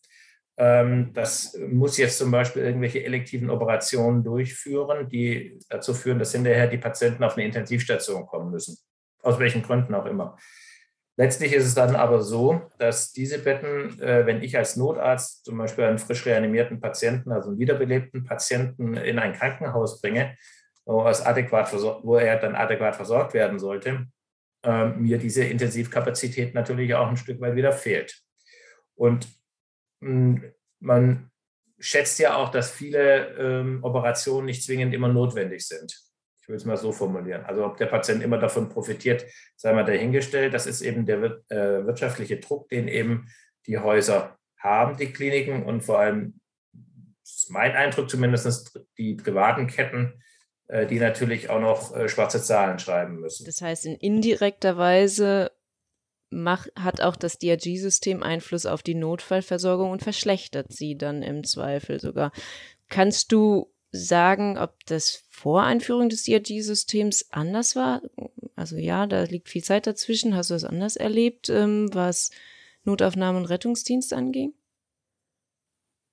Ähm, 0.58 1.12
das 1.14 1.58
muss 1.68 1.96
jetzt 1.96 2.18
zum 2.18 2.30
Beispiel 2.30 2.62
irgendwelche 2.62 3.04
elektiven 3.04 3.50
Operationen 3.50 4.22
durchführen, 4.22 5.08
die 5.08 5.58
dazu 5.68 5.94
führen, 5.94 6.18
dass 6.18 6.32
hinterher 6.32 6.66
die 6.66 6.78
Patienten 6.78 7.24
auf 7.24 7.36
eine 7.36 7.46
Intensivstation 7.46 8.26
kommen 8.26 8.50
müssen. 8.50 8.76
Aus 9.22 9.38
welchen 9.38 9.62
Gründen 9.62 9.94
auch 9.94 10.06
immer. 10.06 10.36
Letztlich 11.16 11.52
ist 11.52 11.66
es 11.66 11.74
dann 11.74 11.94
aber 11.94 12.22
so, 12.22 12.62
dass 12.78 13.12
diese 13.12 13.38
Betten, 13.38 14.00
äh, 14.00 14.24
wenn 14.26 14.42
ich 14.42 14.56
als 14.56 14.76
Notarzt 14.76 15.44
zum 15.44 15.58
Beispiel 15.58 15.84
einen 15.84 15.98
frisch 15.98 16.24
reanimierten 16.24 16.80
Patienten, 16.80 17.32
also 17.32 17.50
einen 17.50 17.58
wiederbelebten 17.58 18.24
Patienten 18.24 18.94
in 18.94 19.18
ein 19.18 19.34
Krankenhaus 19.34 20.00
bringe, 20.00 20.36
wo, 20.84 21.04
er 21.04 22.38
dann 22.38 22.54
adäquat 22.56 22.96
versorgt 22.96 23.34
werden 23.34 23.58
sollte, 23.58 24.06
ähm, 24.64 25.02
mir 25.02 25.18
diese 25.18 25.44
Intensivkapazität 25.44 26.54
natürlich 26.54 26.94
auch 26.94 27.08
ein 27.08 27.16
Stück 27.16 27.40
weit 27.40 27.56
wieder 27.56 27.72
fehlt. 27.72 28.22
Und 28.94 29.28
man 30.80 31.30
schätzt 31.78 32.18
ja 32.18 32.36
auch, 32.36 32.50
dass 32.50 32.70
viele 32.70 33.36
ähm, 33.38 33.82
Operationen 33.82 34.46
nicht 34.46 34.64
zwingend 34.64 34.94
immer 34.94 35.08
notwendig 35.08 35.66
sind. 35.66 35.92
Ich 36.40 36.48
will 36.48 36.56
es 36.56 36.64
mal 36.64 36.76
so 36.76 36.92
formulieren. 36.92 37.44
Also 37.44 37.64
ob 37.64 37.76
der 37.76 37.86
Patient 37.86 38.22
immer 38.22 38.38
davon 38.38 38.68
profitiert, 38.68 39.24
sei 39.56 39.72
mal 39.72 39.84
dahingestellt. 39.84 40.54
Das 40.54 40.66
ist 40.66 40.82
eben 40.82 41.06
der 41.06 41.40
äh, 41.48 41.86
wirtschaftliche 41.86 42.38
Druck, 42.38 42.68
den 42.68 42.88
eben 42.88 43.28
die 43.66 43.78
Häuser 43.78 44.36
haben, 44.58 44.96
die 44.96 45.12
Kliniken 45.12 45.64
und 45.64 45.82
vor 45.82 45.98
allem, 45.98 46.40
ist 47.22 47.50
mein 47.50 47.72
Eindruck 47.72 48.10
zumindest, 48.10 48.80
die 48.98 49.14
privaten 49.14 49.66
Ketten, 49.66 50.20
äh, 50.66 50.86
die 50.86 50.98
natürlich 50.98 51.50
auch 51.50 51.60
noch 51.60 51.94
äh, 51.94 52.08
schwarze 52.08 52.42
Zahlen 52.42 52.78
schreiben 52.78 53.20
müssen. 53.20 53.44
Das 53.44 53.60
heißt, 53.60 53.86
in 53.86 53.96
indirekter 53.96 54.76
Weise 54.76 55.52
macht, 56.32 56.70
hat 56.76 57.00
auch 57.00 57.16
das 57.16 57.38
DRG-System 57.38 58.22
Einfluss 58.22 58.66
auf 58.66 58.82
die 58.82 58.94
Notfallversorgung 58.94 59.90
und 59.90 60.02
verschlechtert 60.02 60.72
sie 60.72 60.96
dann 60.96 61.22
im 61.22 61.44
Zweifel 61.44 62.00
sogar. 62.00 62.32
Kannst 62.88 63.32
du 63.32 63.72
sagen, 63.92 64.58
ob 64.58 64.84
das 64.86 65.24
vor 65.28 65.62
Einführung 65.62 66.08
des 66.08 66.24
DRG-Systems 66.24 67.30
anders 67.30 67.76
war? 67.76 68.02
Also 68.56 68.76
ja, 68.76 69.06
da 69.06 69.24
liegt 69.24 69.48
viel 69.48 69.62
Zeit 69.62 69.86
dazwischen. 69.86 70.34
Hast 70.34 70.50
du 70.50 70.54
das 70.54 70.64
anders 70.64 70.96
erlebt, 70.96 71.48
ähm, 71.48 71.88
was 71.92 72.30
Notaufnahme 72.84 73.38
und 73.38 73.46
Rettungsdienst 73.46 74.12
anging? 74.12 74.54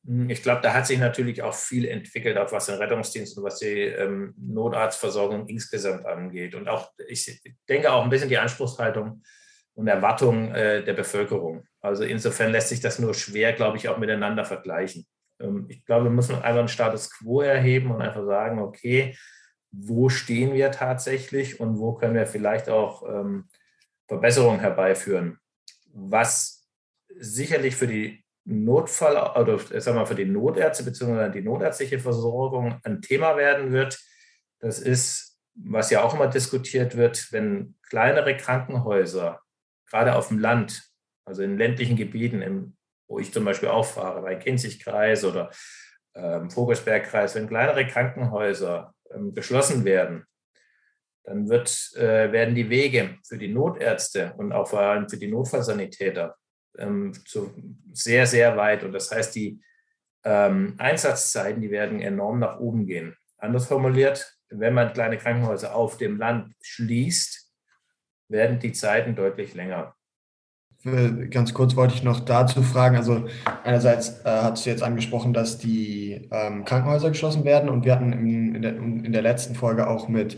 Hm, 0.05 0.29
ich 0.29 0.43
glaube, 0.43 0.61
da 0.61 0.73
hat 0.73 0.87
sich 0.87 0.99
natürlich 0.99 1.41
auch 1.41 1.53
viel 1.53 1.85
entwickelt, 1.85 2.37
auch 2.37 2.51
was 2.51 2.67
den 2.67 2.75
Rettungsdienst 2.75 3.37
und 3.37 3.43
was 3.43 3.59
die 3.59 3.81
ähm, 3.81 4.33
Notarztversorgung 4.37 5.47
insgesamt 5.47 6.05
angeht. 6.05 6.55
Und 6.55 6.67
auch, 6.67 6.91
ich 7.07 7.41
denke 7.67 7.91
auch 7.91 8.03
ein 8.03 8.09
bisschen 8.09 8.29
die 8.29 8.37
Anspruchshaltung 8.37 9.23
und 9.79 9.87
Erwartungen 9.87 10.53
äh, 10.53 10.83
der 10.83 10.93
Bevölkerung. 10.93 11.65
Also 11.79 12.03
insofern 12.03 12.51
lässt 12.51 12.67
sich 12.67 12.81
das 12.81 12.99
nur 12.99 13.13
schwer, 13.13 13.53
glaube 13.53 13.77
ich, 13.77 13.87
auch 13.87 13.97
miteinander 13.97 14.43
vergleichen. 14.43 15.07
Ähm, 15.39 15.67
ich 15.69 15.85
glaube, 15.85 16.03
wir 16.03 16.11
müssen 16.11 16.35
einfach 16.35 16.59
einen 16.59 16.67
Status 16.67 17.09
quo 17.09 17.39
erheben 17.39 17.89
und 17.91 18.01
einfach 18.01 18.25
sagen, 18.25 18.59
okay, 18.59 19.15
wo 19.71 20.09
stehen 20.09 20.53
wir 20.53 20.71
tatsächlich 20.71 21.61
und 21.61 21.79
wo 21.79 21.93
können 21.93 22.15
wir 22.15 22.27
vielleicht 22.27 22.67
auch 22.67 23.07
ähm, 23.07 23.47
Verbesserungen 24.09 24.59
herbeiführen. 24.59 25.37
Was 25.93 26.67
sicherlich 27.17 27.77
für 27.77 27.87
die 27.87 28.25
Notfall 28.43 29.15
oder 29.41 29.59
sagen 29.79 29.97
wir 29.97 30.05
für 30.05 30.15
die 30.15 30.25
Notärzte 30.25 30.83
bzw. 30.83 31.31
die 31.31 31.41
notärztliche 31.41 31.99
Versorgung 31.99 32.81
ein 32.83 33.01
Thema 33.01 33.37
werden 33.37 33.71
wird. 33.71 33.97
Das 34.59 34.79
ist, 34.79 35.39
was 35.55 35.89
ja 35.89 36.03
auch 36.03 36.13
immer 36.13 36.27
diskutiert 36.27 36.97
wird, 36.97 37.31
wenn 37.31 37.75
kleinere 37.87 38.35
Krankenhäuser 38.35 39.39
gerade 39.89 40.15
auf 40.15 40.29
dem 40.29 40.39
Land, 40.39 40.83
also 41.25 41.43
in 41.43 41.57
ländlichen 41.57 41.95
Gebieten, 41.95 42.41
im, 42.41 42.75
wo 43.07 43.19
ich 43.19 43.33
zum 43.33 43.45
Beispiel 43.45 43.69
auch 43.69 43.85
fahre, 43.85 44.21
bei 44.21 44.35
Kinzigkreis 44.35 45.23
oder 45.23 45.51
ähm, 46.15 46.49
Vogelsbergkreis, 46.49 47.35
wenn 47.35 47.47
kleinere 47.47 47.87
Krankenhäuser 47.87 48.93
ähm, 49.13 49.33
geschlossen 49.33 49.85
werden, 49.85 50.25
dann 51.23 51.49
wird, 51.49 51.91
äh, 51.95 52.31
werden 52.31 52.55
die 52.55 52.69
Wege 52.69 53.17
für 53.23 53.37
die 53.37 53.53
Notärzte 53.53 54.33
und 54.37 54.51
auch 54.51 54.67
vor 54.67 54.81
allem 54.81 55.07
für 55.09 55.17
die 55.17 55.27
Notfallsanitäter 55.27 56.35
ähm, 56.77 57.13
zu, 57.25 57.53
sehr, 57.91 58.25
sehr 58.25 58.57
weit. 58.57 58.83
Und 58.83 58.93
das 58.93 59.11
heißt, 59.11 59.35
die 59.35 59.61
ähm, 60.23 60.75
Einsatzzeiten, 60.77 61.61
die 61.61 61.71
werden 61.71 62.01
enorm 62.01 62.39
nach 62.39 62.59
oben 62.59 62.85
gehen. 62.85 63.15
Anders 63.37 63.67
formuliert, 63.67 64.35
wenn 64.49 64.73
man 64.73 64.93
kleine 64.93 65.17
Krankenhäuser 65.17 65.75
auf 65.75 65.97
dem 65.97 66.17
Land 66.17 66.53
schließt, 66.61 67.48
werden 68.29 68.59
die 68.59 68.71
Zeiten 68.71 69.15
deutlich 69.15 69.53
länger. 69.53 69.95
Ganz 71.29 71.53
kurz 71.53 71.75
wollte 71.75 71.93
ich 71.93 72.03
noch 72.03 72.21
dazu 72.21 72.63
fragen, 72.63 72.95
also 72.95 73.27
einerseits 73.65 74.21
äh, 74.21 74.29
hast 74.29 74.65
du 74.65 74.69
jetzt 74.69 74.81
angesprochen, 74.81 75.33
dass 75.33 75.57
die 75.57 76.29
ähm, 76.31 76.63
Krankenhäuser 76.63 77.09
geschlossen 77.09 77.43
werden 77.43 77.67
und 77.67 77.83
wir 77.83 77.91
hatten 77.91 78.13
in, 78.13 78.55
in, 78.55 78.61
der, 78.61 78.77
in 78.77 79.11
der 79.11 79.21
letzten 79.21 79.55
Folge 79.55 79.87
auch 79.87 80.07
mit 80.07 80.37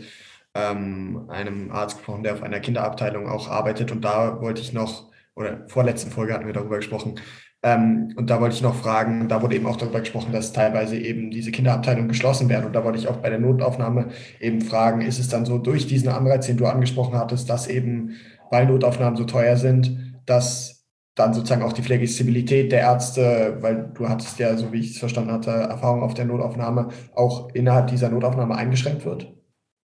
ähm, 0.54 1.26
einem 1.28 1.70
Arzt 1.70 1.98
gesprochen, 1.98 2.24
der 2.24 2.32
auf 2.32 2.42
einer 2.42 2.58
Kinderabteilung 2.58 3.28
auch 3.28 3.46
arbeitet 3.46 3.92
und 3.92 4.04
da 4.04 4.40
wollte 4.40 4.60
ich 4.62 4.72
noch, 4.72 5.12
oder 5.36 5.62
vorletzten 5.68 6.10
Folge 6.10 6.34
hatten 6.34 6.46
wir 6.46 6.52
darüber 6.52 6.78
gesprochen, 6.78 7.20
ähm, 7.62 8.12
und 8.16 8.28
da 8.28 8.40
wollte 8.40 8.56
ich 8.56 8.62
noch 8.62 8.74
fragen, 8.74 9.28
da 9.28 9.40
wurde 9.40 9.54
eben 9.54 9.66
auch 9.66 9.76
darüber 9.76 10.00
gesprochen, 10.00 10.32
dass 10.32 10.52
teilweise 10.52 10.96
eben 10.96 11.30
diese 11.30 11.52
Kinderabteilungen 11.52 12.08
geschlossen 12.08 12.48
werden. 12.48 12.66
Und 12.66 12.72
da 12.72 12.84
wollte 12.84 12.98
ich 12.98 13.06
auch 13.06 13.18
bei 13.18 13.30
der 13.30 13.38
Notaufnahme 13.38 14.08
eben 14.40 14.60
fragen, 14.60 15.00
ist 15.00 15.20
es 15.20 15.28
dann 15.28 15.44
so 15.44 15.58
durch 15.58 15.86
diesen 15.86 16.08
Anreiz, 16.08 16.46
den 16.46 16.56
du 16.56 16.66
angesprochen 16.66 17.16
hattest, 17.16 17.48
dass 17.48 17.68
eben, 17.68 18.16
weil 18.50 18.66
Notaufnahmen 18.66 19.16
so 19.16 19.24
teuer 19.24 19.56
sind, 19.56 20.18
dass 20.26 20.82
dann 21.14 21.34
sozusagen 21.34 21.62
auch 21.62 21.72
die 21.72 21.82
Flexibilität 21.82 22.72
der 22.72 22.80
Ärzte, 22.80 23.58
weil 23.60 23.92
du 23.94 24.08
hattest 24.08 24.38
ja, 24.38 24.56
so 24.56 24.72
wie 24.72 24.80
ich 24.80 24.92
es 24.92 24.98
verstanden 24.98 25.30
hatte, 25.30 25.50
Erfahrung 25.50 26.02
auf 26.02 26.14
der 26.14 26.24
Notaufnahme, 26.24 26.88
auch 27.14 27.50
innerhalb 27.54 27.88
dieser 27.88 28.08
Notaufnahme 28.08 28.56
eingeschränkt 28.56 29.04
wird? 29.04 29.32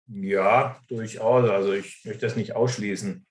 Ja, 0.07 0.77
durchaus. 0.89 1.51
Also 1.51 1.73
ich 1.73 2.03
möchte 2.07 2.25
das 2.25 2.37
nicht 2.37 2.57
ausschließen. 2.57 3.27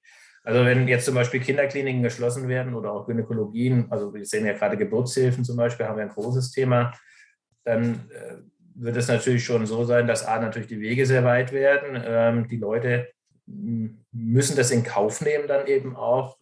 Also 0.48 0.64
wenn 0.64 0.88
jetzt 0.88 1.04
zum 1.04 1.14
Beispiel 1.14 1.42
Kinderkliniken 1.42 2.02
geschlossen 2.02 2.48
werden 2.48 2.74
oder 2.74 2.94
auch 2.94 3.06
Gynäkologien, 3.06 3.88
also 3.90 4.14
wir 4.14 4.26
sehen 4.26 4.46
ja 4.46 4.54
gerade 4.54 4.78
Geburtshilfen 4.78 5.44
zum 5.44 5.58
Beispiel, 5.58 5.86
haben 5.86 5.98
wir 5.98 6.04
ein 6.04 6.10
großes 6.10 6.52
Thema, 6.52 6.94
dann 7.66 8.10
äh, 8.12 8.38
wird 8.76 8.96
es 8.96 9.10
natürlich 9.10 9.44
schon 9.44 9.66
so 9.66 9.84
sein, 9.84 10.08
dass 10.08 10.26
A, 10.26 10.40
natürlich 10.40 10.70
die 10.70 10.80
Wege 10.80 11.06
sehr 11.06 11.26
weit 11.26 11.52
werden. 11.52 12.02
Ähm, 12.02 12.48
die 12.48 12.56
Leute 12.56 13.10
müssen 13.46 14.56
das 14.56 14.72
in 14.72 14.86
Kauf 14.86 15.20
nehmen 15.20 15.50
dann 15.50 15.68
eben 15.68 15.98
auch. 15.98 16.38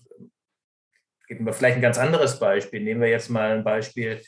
Geben 1.28 1.48
wir 1.48 1.54
vielleicht 1.54 1.78
ein 1.78 1.82
ganz 1.82 1.98
anderes 1.98 2.38
Beispiel. 2.38 2.84
Nehmen 2.84 3.02
wir 3.02 3.10
jetzt 3.10 3.32
mal 3.32 3.54
ein 3.54 3.63
Beispiel 3.63 4.22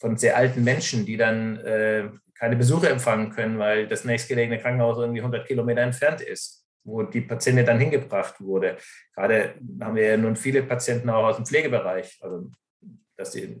von 0.00 0.16
sehr 0.16 0.36
alten 0.36 0.64
Menschen, 0.64 1.06
die 1.06 1.16
dann 1.16 1.56
äh, 1.58 2.08
keine 2.34 2.56
Besuche 2.56 2.88
empfangen 2.88 3.30
können, 3.30 3.60
weil 3.60 3.86
das 3.86 4.04
nächstgelegene 4.04 4.58
Krankenhaus 4.58 4.98
irgendwie 4.98 5.20
100 5.20 5.46
Kilometer 5.46 5.82
entfernt 5.82 6.20
ist 6.20 6.60
wo 6.90 7.02
die 7.02 7.22
Patientin 7.22 7.66
dann 7.66 7.78
hingebracht 7.78 8.40
wurde. 8.40 8.76
Gerade 9.14 9.54
haben 9.80 9.94
wir 9.94 10.06
ja 10.06 10.16
nun 10.16 10.36
viele 10.36 10.62
Patienten 10.62 11.08
auch 11.10 11.24
aus 11.24 11.36
dem 11.36 11.46
Pflegebereich, 11.46 12.18
also 12.22 12.50
dass 13.16 13.30
die 13.32 13.60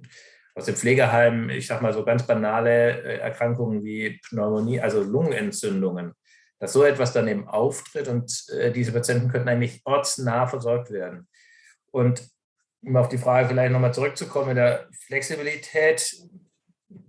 aus 0.54 0.66
dem 0.66 0.76
Pflegeheim, 0.76 1.48
ich 1.48 1.66
sage 1.66 1.82
mal 1.82 1.92
so 1.92 2.04
ganz 2.04 2.26
banale 2.26 3.02
äh, 3.02 3.18
Erkrankungen 3.18 3.84
wie 3.84 4.20
Pneumonie, 4.28 4.80
also 4.80 5.02
Lungenentzündungen, 5.02 6.12
dass 6.58 6.72
so 6.72 6.84
etwas 6.84 7.12
dann 7.12 7.28
eben 7.28 7.48
auftritt 7.48 8.08
und 8.08 8.44
äh, 8.58 8.72
diese 8.72 8.92
Patienten 8.92 9.28
könnten 9.28 9.48
eigentlich 9.48 9.80
ortsnah 9.84 10.46
versorgt 10.46 10.90
werden. 10.90 11.28
Und 11.90 12.28
um 12.82 12.96
auf 12.96 13.08
die 13.08 13.18
Frage 13.18 13.48
vielleicht 13.48 13.72
nochmal 13.72 13.94
zurückzukommen, 13.94 14.48
mit 14.48 14.56
der 14.56 14.88
Flexibilität, 15.06 16.14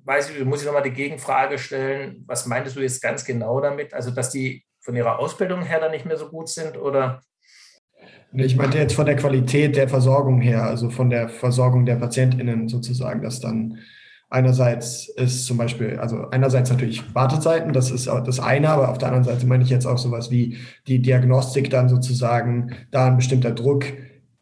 weiß 0.03 0.29
ich, 0.29 0.45
muss 0.45 0.61
ich 0.61 0.65
nochmal 0.65 0.83
die 0.83 0.91
Gegenfrage 0.91 1.57
stellen, 1.57 2.23
was 2.27 2.45
meintest 2.45 2.75
du 2.75 2.81
jetzt 2.81 3.01
ganz 3.01 3.25
genau 3.25 3.59
damit? 3.61 3.93
Also, 3.93 4.11
dass 4.11 4.29
die 4.29 4.63
von 4.81 4.95
ihrer 4.95 5.19
Ausbildung 5.19 5.61
her 5.61 5.79
dann 5.79 5.91
nicht 5.91 6.05
mehr 6.05 6.17
so 6.17 6.27
gut 6.29 6.49
sind 6.49 6.77
oder? 6.77 7.21
Ich 8.33 8.55
meinte 8.55 8.77
jetzt 8.77 8.95
von 8.95 9.05
der 9.05 9.15
Qualität 9.15 9.75
der 9.75 9.89
Versorgung 9.89 10.39
her, 10.41 10.63
also 10.63 10.89
von 10.89 11.09
der 11.09 11.29
Versorgung 11.29 11.85
der 11.85 11.97
PatientInnen 11.97 12.69
sozusagen, 12.69 13.21
dass 13.21 13.41
dann 13.41 13.79
einerseits 14.29 15.09
ist 15.09 15.45
zum 15.45 15.57
Beispiel, 15.57 15.99
also 15.99 16.29
einerseits 16.29 16.69
natürlich 16.69 17.13
Wartezeiten, 17.13 17.73
das 17.73 17.91
ist 17.91 18.07
das 18.07 18.39
eine, 18.39 18.69
aber 18.69 18.89
auf 18.89 18.97
der 18.97 19.09
anderen 19.09 19.25
Seite 19.25 19.45
meine 19.45 19.63
ich 19.63 19.69
jetzt 19.69 19.85
auch 19.85 19.97
sowas 19.97 20.31
wie 20.31 20.57
die 20.87 21.01
Diagnostik 21.01 21.69
dann 21.69 21.89
sozusagen, 21.89 22.73
da 22.91 23.07
ein 23.07 23.17
bestimmter 23.17 23.51
Druck 23.51 23.85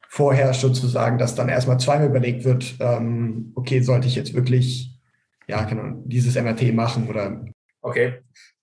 vorherrscht 0.07 0.61
sozusagen, 0.61 1.17
dass 1.17 1.35
dann 1.35 1.49
erstmal 1.49 1.79
zweimal 1.79 2.07
überlegt 2.07 2.45
wird, 2.45 2.75
ähm, 2.79 3.51
okay, 3.55 3.81
sollte 3.81 4.07
ich 4.07 4.15
jetzt 4.15 4.35
wirklich, 4.35 4.99
ja, 5.47 5.63
genau, 5.63 6.01
dieses 6.05 6.35
MRT 6.35 6.73
machen 6.73 7.07
oder 7.07 7.43
Okay, 7.81 8.19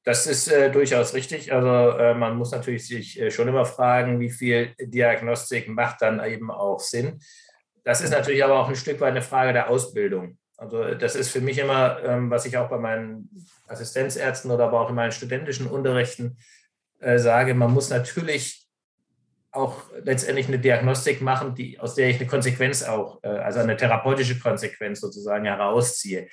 das 0.06 0.28
ist 0.28 0.46
äh, 0.46 0.70
durchaus 0.70 1.14
richtig. 1.14 1.52
Also 1.52 1.98
äh, 1.98 2.14
man 2.14 2.36
muss 2.36 2.52
natürlich 2.52 2.86
sich 2.86 3.20
äh, 3.20 3.32
schon 3.32 3.48
immer 3.48 3.64
fragen, 3.64 4.20
wie 4.20 4.30
viel 4.30 4.72
Diagnostik 4.80 5.68
macht 5.68 6.00
dann 6.00 6.24
eben 6.24 6.48
auch 6.52 6.78
Sinn. 6.78 7.18
Das 7.82 8.00
ist 8.00 8.10
natürlich 8.10 8.44
aber 8.44 8.60
auch 8.60 8.68
ein 8.68 8.76
Stück 8.76 9.00
weit 9.00 9.10
eine 9.10 9.22
Frage 9.22 9.52
der 9.52 9.68
Ausbildung. 9.68 10.38
Also 10.56 10.94
das 10.94 11.16
ist 11.16 11.30
für 11.30 11.40
mich 11.40 11.58
immer, 11.58 11.98
ähm, 12.04 12.30
was 12.30 12.46
ich 12.46 12.56
auch 12.56 12.68
bei 12.68 12.78
meinen 12.78 13.28
Assistenzärzten 13.66 14.52
oder 14.52 14.66
aber 14.66 14.80
auch 14.80 14.90
in 14.90 14.94
meinen 14.94 15.10
studentischen 15.10 15.66
Unterrichten 15.66 16.38
äh, 17.00 17.18
sage, 17.18 17.54
man 17.54 17.72
muss 17.72 17.90
natürlich 17.90 18.64
auch 19.50 19.90
letztendlich 20.04 20.46
eine 20.46 20.60
Diagnostik 20.60 21.20
machen, 21.20 21.56
die, 21.56 21.80
aus 21.80 21.96
der 21.96 22.10
ich 22.10 22.20
eine 22.20 22.28
Konsequenz 22.28 22.84
auch, 22.84 23.24
äh, 23.24 23.28
also 23.28 23.58
eine 23.58 23.76
therapeutische 23.76 24.38
Konsequenz 24.38 25.00
sozusagen 25.00 25.46
herausziehe. 25.46 26.28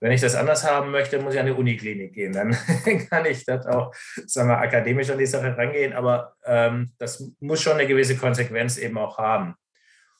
Wenn 0.00 0.12
ich 0.12 0.20
das 0.20 0.36
anders 0.36 0.64
haben 0.64 0.90
möchte, 0.90 1.18
muss 1.18 1.34
ich 1.34 1.40
an 1.40 1.46
die 1.46 1.52
Uniklinik 1.52 2.12
gehen. 2.12 2.32
Dann 2.32 2.56
kann 3.10 3.26
ich 3.26 3.44
das 3.44 3.66
auch, 3.66 3.92
sagen 4.26 4.48
wir, 4.48 4.58
akademisch 4.58 5.10
an 5.10 5.18
die 5.18 5.26
Sache 5.26 5.56
rangehen. 5.56 5.92
Aber 5.92 6.34
ähm, 6.44 6.92
das 6.98 7.32
muss 7.40 7.60
schon 7.60 7.74
eine 7.74 7.86
gewisse 7.86 8.16
Konsequenz 8.16 8.78
eben 8.78 8.96
auch 8.96 9.18
haben. 9.18 9.54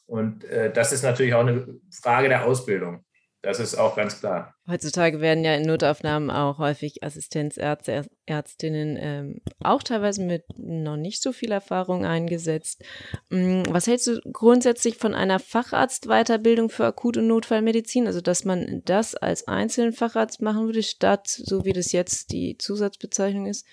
Und 0.07 0.45
äh, 0.45 0.73
das 0.73 0.93
ist 0.93 1.03
natürlich 1.03 1.35
auch 1.35 1.47
eine 1.47 1.67
Frage 1.93 2.29
der 2.29 2.45
Ausbildung. 2.45 3.05
Das 3.41 3.61
ist 3.61 3.77
auch 3.77 3.95
ganz 3.95 4.19
klar. 4.19 4.53
Heutzutage 4.67 5.21
werden 5.21 5.45
ja 5.45 5.55
in 5.55 5.63
Notaufnahmen 5.63 6.29
auch 6.29 6.59
häufig 6.59 7.05
Assistenzärzte, 7.05 8.05
Ärztinnen 8.27 8.99
ähm, 9.01 9.41
auch 9.63 9.85
teilweise 9.85 10.23
mit 10.23 10.45
noch 10.59 10.97
nicht 10.97 11.23
so 11.23 11.31
viel 11.33 11.53
Erfahrung 11.53 12.05
eingesetzt. 12.05 12.83
Mm, 13.31 13.63
was 13.69 13.87
hältst 13.87 14.09
du 14.09 14.21
grundsätzlich 14.33 14.97
von 14.97 15.15
einer 15.15 15.39
Facharztweiterbildung 15.39 16.69
für 16.69 16.87
Akut- 16.87 17.17
und 17.17 17.29
Notfallmedizin? 17.29 18.09
Also, 18.09 18.21
dass 18.21 18.45
man 18.45 18.83
das 18.85 19.15
als 19.15 19.47
einzelnen 19.47 19.93
Facharzt 19.93 20.43
machen 20.43 20.67
würde, 20.67 20.83
statt, 20.83 21.29
so 21.29 21.65
wie 21.65 21.73
das 21.73 21.93
jetzt 21.93 22.33
die 22.33 22.59
Zusatzbezeichnung 22.59 23.47
ist, 23.47 23.65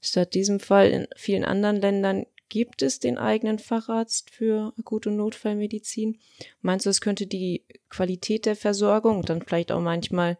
statt 0.00 0.34
diesem 0.34 0.60
Fall 0.60 0.88
in 0.88 1.08
vielen 1.16 1.44
anderen 1.44 1.80
Ländern 1.80 2.26
Gibt 2.50 2.82
es 2.82 2.98
den 2.98 3.16
eigenen 3.16 3.60
Facharzt 3.60 4.30
für 4.30 4.74
Akut- 4.76 5.06
und 5.06 5.16
Notfallmedizin? 5.16 6.18
Meinst 6.62 6.84
du, 6.84 6.90
es 6.90 7.00
könnte 7.00 7.28
die 7.28 7.64
Qualität 7.88 8.44
der 8.44 8.56
Versorgung 8.56 9.18
und 9.18 9.30
dann 9.30 9.40
vielleicht 9.40 9.70
auch 9.70 9.80
manchmal 9.80 10.36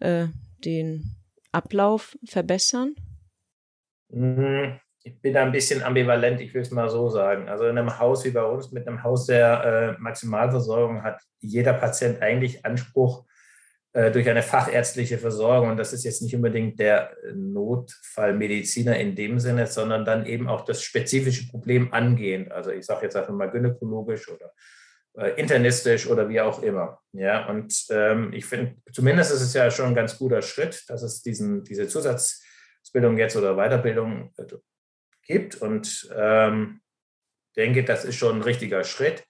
äh, 0.00 0.28
den 0.64 1.16
Ablauf 1.52 2.16
verbessern? 2.24 2.96
Hm, 4.10 4.80
ich 5.02 5.20
bin 5.20 5.34
da 5.34 5.42
ein 5.42 5.52
bisschen 5.52 5.82
ambivalent, 5.82 6.40
ich 6.40 6.54
will 6.54 6.62
es 6.62 6.70
mal 6.70 6.88
so 6.88 7.10
sagen. 7.10 7.50
Also 7.50 7.66
in 7.66 7.76
einem 7.76 7.98
Haus 7.98 8.24
wie 8.24 8.30
bei 8.30 8.42
uns, 8.42 8.72
mit 8.72 8.88
einem 8.88 9.02
Haus 9.02 9.26
der 9.26 9.96
äh, 9.98 10.00
Maximalversorgung, 10.00 11.02
hat 11.02 11.20
jeder 11.40 11.74
Patient 11.74 12.22
eigentlich 12.22 12.64
Anspruch 12.64 13.26
durch 13.92 14.28
eine 14.28 14.42
fachärztliche 14.42 15.18
Versorgung. 15.18 15.70
Und 15.70 15.76
das 15.76 15.92
ist 15.92 16.04
jetzt 16.04 16.22
nicht 16.22 16.34
unbedingt 16.36 16.78
der 16.78 17.16
Notfallmediziner 17.34 18.96
in 18.96 19.16
dem 19.16 19.40
Sinne, 19.40 19.66
sondern 19.66 20.04
dann 20.04 20.26
eben 20.26 20.48
auch 20.48 20.64
das 20.64 20.82
spezifische 20.82 21.48
Problem 21.48 21.92
angehend. 21.92 22.52
Also 22.52 22.70
ich 22.70 22.86
sage 22.86 23.06
jetzt 23.06 23.16
einfach 23.16 23.34
mal 23.34 23.50
gynäkologisch 23.50 24.28
oder 24.28 24.52
äh, 25.16 25.30
internistisch 25.40 26.06
oder 26.06 26.28
wie 26.28 26.40
auch 26.40 26.62
immer. 26.62 27.00
Ja, 27.12 27.48
und 27.48 27.86
ähm, 27.90 28.32
ich 28.32 28.46
finde, 28.46 28.76
zumindest 28.92 29.32
ist 29.32 29.40
es 29.40 29.54
ja 29.54 29.68
schon 29.70 29.86
ein 29.86 29.94
ganz 29.94 30.16
guter 30.16 30.40
Schritt, 30.40 30.88
dass 30.88 31.02
es 31.02 31.22
diesen, 31.22 31.64
diese 31.64 31.88
Zusatzbildung 31.88 33.18
jetzt 33.18 33.36
oder 33.36 33.56
Weiterbildung 33.56 34.32
äh, 34.38 34.44
gibt. 35.26 35.56
Und 35.56 36.08
ähm, 36.14 36.80
denke, 37.56 37.82
das 37.82 38.04
ist 38.04 38.16
schon 38.16 38.36
ein 38.36 38.42
richtiger 38.42 38.84
Schritt. 38.84 39.24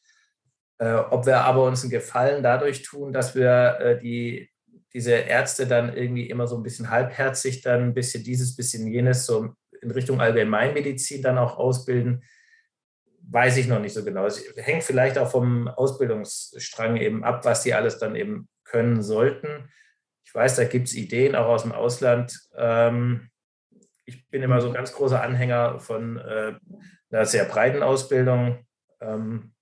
Äh, 0.78 0.92
ob 0.94 1.24
wir 1.24 1.38
aber 1.38 1.64
uns 1.64 1.82
einen 1.82 1.90
Gefallen 1.90 2.42
dadurch 2.42 2.82
tun, 2.82 3.12
dass 3.12 3.34
wir 3.34 3.78
äh, 3.80 3.98
die, 3.98 4.49
diese 4.92 5.12
Ärzte 5.12 5.66
dann 5.66 5.96
irgendwie 5.96 6.28
immer 6.28 6.46
so 6.46 6.56
ein 6.56 6.62
bisschen 6.62 6.90
halbherzig 6.90 7.62
dann 7.62 7.82
ein 7.82 7.94
bisschen 7.94 8.24
dieses, 8.24 8.56
bisschen 8.56 8.86
jenes 8.88 9.26
so 9.26 9.54
in 9.82 9.90
Richtung 9.90 10.20
Allgemeinmedizin 10.20 11.22
dann 11.22 11.38
auch 11.38 11.56
ausbilden, 11.56 12.22
weiß 13.22 13.56
ich 13.56 13.68
noch 13.68 13.80
nicht 13.80 13.94
so 13.94 14.04
genau. 14.04 14.26
Es 14.26 14.42
hängt 14.56 14.82
vielleicht 14.82 15.16
auch 15.16 15.30
vom 15.30 15.68
Ausbildungsstrang 15.68 16.96
eben 16.96 17.24
ab, 17.24 17.44
was 17.44 17.62
die 17.62 17.74
alles 17.74 17.98
dann 17.98 18.16
eben 18.16 18.48
können 18.64 19.02
sollten. 19.02 19.70
Ich 20.24 20.34
weiß, 20.34 20.56
da 20.56 20.64
gibt 20.64 20.88
es 20.88 20.94
Ideen 20.94 21.34
auch 21.34 21.46
aus 21.46 21.62
dem 21.62 21.72
Ausland. 21.72 22.38
Ähm, 22.56 23.30
ich 24.04 24.28
bin 24.28 24.42
immer 24.42 24.60
so 24.60 24.68
ein 24.68 24.74
ganz 24.74 24.92
großer 24.92 25.22
Anhänger 25.22 25.78
von 25.78 26.18
äh, 26.18 26.54
einer 27.10 27.26
sehr 27.26 27.44
breiten 27.44 27.82
Ausbildung. 27.82 28.66
Ähm, 29.00 29.54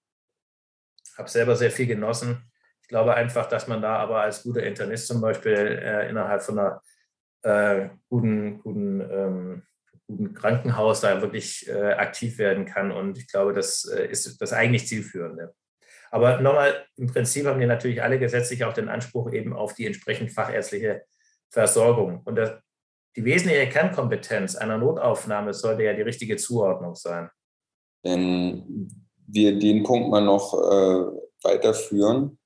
habe 1.17 1.29
selber 1.29 1.57
sehr 1.57 1.71
viel 1.71 1.87
genossen. 1.87 2.51
Ich 2.89 2.91
glaube 2.91 3.13
einfach, 3.13 3.45
dass 3.51 3.69
man 3.69 3.83
da 3.83 3.97
aber 3.97 4.23
als 4.23 4.45
guter 4.45 4.63
Internist 4.63 5.09
zum 5.09 5.21
Beispiel 5.21 5.53
äh, 5.53 6.09
innerhalb 6.09 6.41
von 6.41 6.59
einer 6.59 6.81
äh, 7.43 7.91
guten, 8.09 8.63
guten, 8.63 9.03
ähm, 9.03 9.63
guten 10.07 10.33
Krankenhaus 10.33 11.03
da 11.03 11.21
wirklich 11.21 11.69
äh, 11.69 11.93
aktiv 11.93 12.39
werden 12.39 12.65
kann. 12.65 12.91
Und 12.91 13.19
ich 13.19 13.29
glaube, 13.29 13.53
das 13.53 13.85
äh, 13.85 14.07
ist 14.07 14.41
das 14.41 14.55
eigentlich 14.55 14.89
Zielführende. 14.89 15.53
Aber 16.11 16.41
nochmal, 16.41 16.87
im 16.97 17.09
Prinzip 17.09 17.45
haben 17.45 17.61
wir 17.61 17.67
natürlich 17.67 18.03
alle 18.03 18.19
gesetzlich 18.19 18.65
auch 18.65 18.73
den 18.73 18.89
Anspruch 18.89 19.35
eben 19.35 19.53
auf 19.53 19.75
die 19.75 19.85
entsprechend 19.85 20.33
fachärztliche 20.33 21.03
Versorgung. 21.51 22.23
Und 22.25 22.37
das, 22.37 22.53
die 23.17 23.25
wesentliche 23.27 23.69
Kernkompetenz 23.69 24.57
einer 24.57 24.79
Notaufnahme 24.79 25.53
sollte 25.53 25.83
ja 25.83 25.93
die 25.93 26.01
richtige 26.01 26.39
Zuordnung 26.39 26.95
sein. 26.95 27.29
Denn 28.03 28.89
wir 29.27 29.59
den 29.59 29.83
Punkt 29.83 30.09
mal 30.09 30.25
noch 30.25 30.55
äh, 30.55 31.29
weiterführen, 31.43 32.38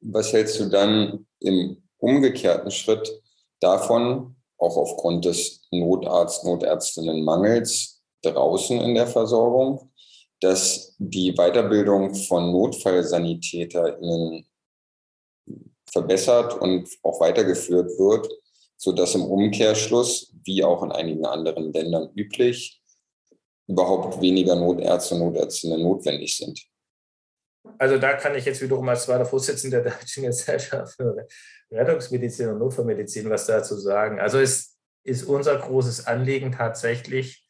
was 0.00 0.32
hältst 0.32 0.60
du 0.60 0.68
dann 0.68 1.26
im 1.40 1.82
umgekehrten 1.98 2.70
Schritt 2.70 3.22
davon, 3.60 4.36
auch 4.58 4.76
aufgrund 4.76 5.24
des 5.24 5.66
Notarzt, 5.70 6.44
Notärztinnenmangels 6.44 8.02
draußen 8.22 8.80
in 8.80 8.94
der 8.94 9.06
Versorgung, 9.06 9.90
dass 10.40 10.94
die 10.98 11.32
Weiterbildung 11.32 12.14
von 12.14 12.52
NotfallsanitäterInnen 12.52 14.46
verbessert 15.90 16.60
und 16.60 16.88
auch 17.02 17.20
weitergeführt 17.20 17.98
wird, 17.98 18.28
sodass 18.76 19.14
im 19.14 19.24
Umkehrschluss, 19.24 20.32
wie 20.44 20.62
auch 20.62 20.82
in 20.82 20.92
einigen 20.92 21.24
anderen 21.24 21.72
Ländern 21.72 22.10
üblich, 22.14 22.82
überhaupt 23.66 24.20
weniger 24.20 24.54
Notärzte 24.54 25.14
und 25.14 25.20
Notärztinnen 25.20 25.82
notwendig 25.82 26.36
sind. 26.36 26.66
Also 27.78 27.98
da 27.98 28.14
kann 28.14 28.34
ich 28.34 28.44
jetzt 28.44 28.62
wiederum 28.62 28.88
als 28.88 29.04
zweiter 29.04 29.24
Vorsitzender 29.24 29.82
der 29.82 29.92
Deutschen 29.92 30.24
Gesellschaft 30.24 30.96
für 30.96 31.26
Rettungsmedizin 31.70 32.48
und 32.48 32.58
Notfallmedizin 32.58 33.28
was 33.28 33.46
dazu 33.46 33.76
sagen. 33.76 34.20
Also 34.20 34.38
es 34.38 34.78
ist 35.04 35.24
unser 35.24 35.56
großes 35.56 36.06
Anliegen 36.06 36.52
tatsächlich, 36.52 37.46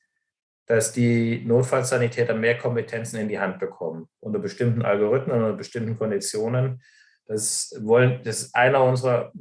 dass 0.66 0.92
die 0.92 1.44
Notfallsanitäter 1.44 2.34
mehr 2.34 2.58
Kompetenzen 2.58 3.18
in 3.18 3.28
die 3.28 3.38
Hand 3.38 3.58
bekommen, 3.60 4.08
unter 4.20 4.38
bestimmten 4.38 4.82
Algorithmen, 4.82 5.36
unter 5.36 5.56
bestimmten 5.56 5.96
Konditionen. 5.96 6.82
Das, 7.26 7.74
wollen, 7.80 8.20
das 8.24 8.42
ist 8.42 8.54
einer 8.54 8.82
unserer 8.84 9.32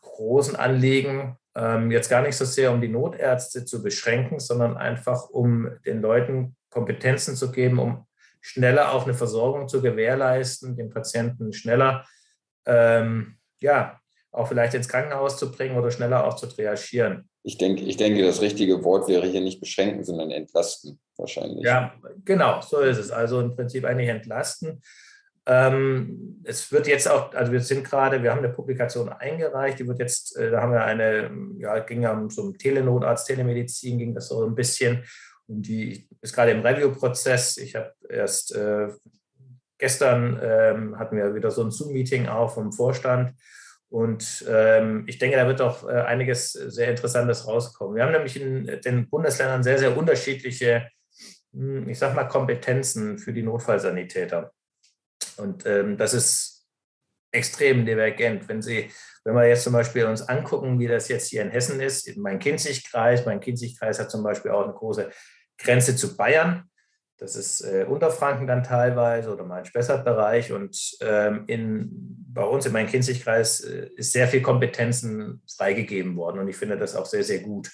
großen 0.00 0.56
Anliegen, 0.56 1.36
ähm, 1.54 1.90
jetzt 1.90 2.08
gar 2.08 2.22
nicht 2.22 2.36
so 2.36 2.44
sehr, 2.44 2.72
um 2.72 2.80
die 2.80 2.88
Notärzte 2.88 3.64
zu 3.64 3.82
beschränken, 3.82 4.40
sondern 4.40 4.76
einfach, 4.76 5.28
um 5.28 5.70
den 5.84 6.00
Leuten 6.00 6.56
Kompetenzen 6.70 7.36
zu 7.36 7.50
geben, 7.50 7.78
um 7.78 8.06
schneller 8.42 8.92
auch 8.92 9.04
eine 9.04 9.14
Versorgung 9.14 9.68
zu 9.68 9.80
gewährleisten, 9.80 10.76
den 10.76 10.90
Patienten 10.90 11.52
schneller, 11.54 12.04
ähm, 12.66 13.38
ja, 13.60 13.98
auch 14.32 14.48
vielleicht 14.48 14.74
ins 14.74 14.88
Krankenhaus 14.88 15.38
zu 15.38 15.50
bringen 15.50 15.76
oder 15.76 15.90
schneller 15.90 16.26
auch 16.26 16.36
zu 16.36 16.46
triagieren. 16.46 17.28
Ich 17.44 17.58
denke, 17.58 17.82
ich 17.82 17.96
denke, 17.96 18.22
das 18.22 18.40
richtige 18.40 18.84
Wort 18.84 19.08
wäre 19.08 19.26
hier 19.26 19.40
nicht 19.40 19.60
beschränken, 19.60 20.04
sondern 20.04 20.30
entlasten 20.30 21.00
wahrscheinlich. 21.16 21.64
Ja, 21.64 21.94
genau, 22.24 22.60
so 22.60 22.80
ist 22.80 22.98
es. 22.98 23.10
Also 23.10 23.40
im 23.40 23.54
Prinzip 23.54 23.84
eigentlich 23.84 24.08
entlasten. 24.08 24.82
Ähm, 25.44 26.40
es 26.44 26.70
wird 26.70 26.86
jetzt 26.86 27.10
auch, 27.10 27.34
also 27.34 27.50
wir 27.50 27.60
sind 27.60 27.84
gerade, 27.84 28.22
wir 28.22 28.30
haben 28.30 28.44
eine 28.44 28.52
Publikation 28.52 29.08
eingereicht, 29.08 29.80
die 29.80 29.88
wird 29.88 29.98
jetzt, 29.98 30.36
äh, 30.36 30.52
da 30.52 30.62
haben 30.62 30.72
wir 30.72 30.84
eine, 30.84 31.30
ja, 31.58 31.80
ging 31.80 32.02
ja 32.02 32.12
um 32.12 32.30
so 32.30 32.42
einen 32.42 32.58
Telenotarzt, 32.58 33.26
Telemedizin, 33.26 33.98
ging 33.98 34.14
das 34.14 34.28
so 34.28 34.44
ein 34.44 34.54
bisschen 34.54 35.02
um 35.48 35.62
die, 35.62 36.08
ist 36.20 36.34
gerade 36.34 36.52
im 36.52 36.60
Review-Prozess. 36.64 37.56
Ich 37.56 37.74
habe 37.76 37.92
erst 38.08 38.54
äh, 38.54 38.88
gestern 39.78 40.38
ähm, 40.42 40.98
hatten 40.98 41.16
wir 41.16 41.34
wieder 41.34 41.50
so 41.50 41.62
ein 41.64 41.70
Zoom-Meeting 41.70 42.28
auch 42.28 42.54
vom 42.54 42.72
Vorstand. 42.72 43.34
Und 43.88 44.44
ähm, 44.48 45.04
ich 45.06 45.18
denke, 45.18 45.36
da 45.36 45.46
wird 45.46 45.60
auch 45.60 45.86
äh, 45.86 46.02
einiges 46.02 46.52
sehr 46.52 46.88
Interessantes 46.88 47.46
rauskommen. 47.46 47.96
Wir 47.96 48.04
haben 48.04 48.12
nämlich 48.12 48.40
in 48.40 48.80
den 48.84 49.10
Bundesländern 49.10 49.62
sehr, 49.62 49.78
sehr 49.78 49.96
unterschiedliche, 49.96 50.88
hm, 51.52 51.88
ich 51.88 51.98
sag 51.98 52.14
mal, 52.14 52.24
Kompetenzen 52.24 53.18
für 53.18 53.32
die 53.32 53.42
Notfallsanitäter. 53.42 54.52
Und 55.36 55.66
ähm, 55.66 55.98
das 55.98 56.14
ist 56.14 56.61
extrem 57.32 57.84
divergent. 57.84 58.48
Wenn 58.48 58.62
Sie, 58.62 58.90
wenn 59.24 59.34
wir 59.34 59.48
jetzt 59.48 59.64
zum 59.64 59.72
Beispiel 59.72 60.04
uns 60.04 60.22
angucken, 60.22 60.78
wie 60.78 60.86
das 60.86 61.08
jetzt 61.08 61.28
hier 61.28 61.42
in 61.42 61.50
Hessen 61.50 61.80
ist, 61.80 62.16
mein 62.16 62.38
Kinzigkreis, 62.38 63.26
mein 63.26 63.40
Kinzigkreis 63.40 63.98
hat 63.98 64.10
zum 64.10 64.22
Beispiel 64.22 64.50
auch 64.50 64.64
eine 64.64 64.74
große 64.74 65.10
Grenze 65.58 65.96
zu 65.96 66.16
Bayern. 66.16 66.64
Das 67.16 67.36
ist 67.36 67.60
äh, 67.60 67.84
Unterfranken 67.88 68.46
dann 68.46 68.64
teilweise 68.64 69.32
oder 69.32 69.44
mein 69.44 69.64
Spessart-Bereich. 69.64 70.52
Und 70.52 70.96
ähm, 71.00 71.44
in, 71.46 71.88
bei 72.32 72.42
uns 72.42 72.66
in 72.66 72.72
meinem 72.72 72.88
Kinzigkreis 72.88 73.60
äh, 73.60 73.90
ist 73.94 74.12
sehr 74.12 74.26
viel 74.26 74.42
Kompetenzen 74.42 75.40
freigegeben 75.56 76.16
worden. 76.16 76.40
Und 76.40 76.48
ich 76.48 76.56
finde 76.56 76.76
das 76.76 76.96
auch 76.96 77.06
sehr, 77.06 77.22
sehr 77.22 77.38
gut. 77.38 77.70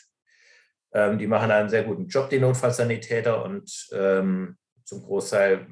Ähm, 0.92 1.18
die 1.18 1.26
machen 1.26 1.50
einen 1.50 1.70
sehr 1.70 1.84
guten 1.84 2.08
Job, 2.08 2.28
die 2.28 2.40
Notfallsanitäter. 2.40 3.42
Und 3.42 3.88
ähm, 3.92 4.58
zum 4.84 5.02
Großteil 5.02 5.66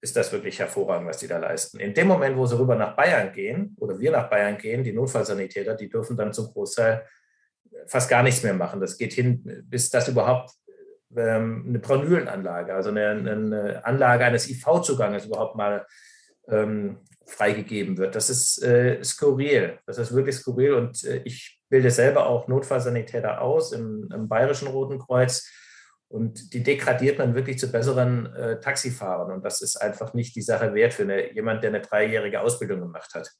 ist 0.00 0.16
das 0.16 0.32
wirklich 0.32 0.58
hervorragend, 0.58 1.08
was 1.08 1.18
die 1.18 1.28
da 1.28 1.38
leisten. 1.38 1.78
In 1.78 1.92
dem 1.92 2.08
Moment, 2.08 2.36
wo 2.36 2.46
sie 2.46 2.58
rüber 2.58 2.74
nach 2.74 2.96
Bayern 2.96 3.32
gehen 3.32 3.76
oder 3.78 3.98
wir 3.98 4.10
nach 4.10 4.30
Bayern 4.30 4.56
gehen, 4.56 4.82
die 4.82 4.92
Notfallsanitäter, 4.92 5.74
die 5.74 5.90
dürfen 5.90 6.16
dann 6.16 6.32
zum 6.32 6.46
Großteil 6.46 7.06
fast 7.86 8.08
gar 8.08 8.22
nichts 8.22 8.42
mehr 8.42 8.54
machen. 8.54 8.80
Das 8.80 8.96
geht 8.96 9.12
hin, 9.12 9.64
bis 9.64 9.90
das 9.90 10.08
überhaupt 10.08 10.52
ähm, 11.16 11.64
eine 11.68 11.78
Pronülenanlage, 11.80 12.74
also 12.74 12.90
eine, 12.90 13.10
eine, 13.10 13.84
Anlage 13.84 14.24
eines 14.24 14.48
IV-Zuganges 14.48 15.26
überhaupt 15.26 15.56
mal 15.56 15.86
ähm, 16.48 16.98
freigegeben 17.26 17.98
wird. 17.98 18.14
Das 18.14 18.30
ist 18.30 18.62
äh, 18.62 19.02
skurril. 19.04 19.78
Das 19.86 19.98
ist 19.98 20.14
wirklich 20.14 20.36
skurril 20.36 20.74
und 20.74 21.04
äh, 21.04 21.22
ich 21.24 21.60
bilde 21.68 21.90
selber 21.90 22.26
auch 22.26 22.48
Notfallsanitäter 22.48 23.40
aus 23.40 23.72
im, 23.72 24.08
im 24.12 24.28
Bayerischen 24.28 24.68
Roten 24.68 24.98
Kreuz. 24.98 25.48
Und 26.10 26.52
die 26.52 26.64
degradiert 26.64 27.18
man 27.18 27.36
wirklich 27.36 27.58
zu 27.58 27.70
besseren 27.70 28.34
äh, 28.34 28.58
Taxifahrern. 28.58 29.30
Und 29.30 29.44
das 29.44 29.62
ist 29.62 29.76
einfach 29.76 30.12
nicht 30.12 30.34
die 30.34 30.42
Sache 30.42 30.74
wert 30.74 30.92
für 30.92 31.04
eine, 31.04 31.32
jemand, 31.32 31.62
der 31.62 31.70
eine 31.70 31.80
dreijährige 31.80 32.40
Ausbildung 32.40 32.80
gemacht 32.80 33.14
hat. 33.14 33.30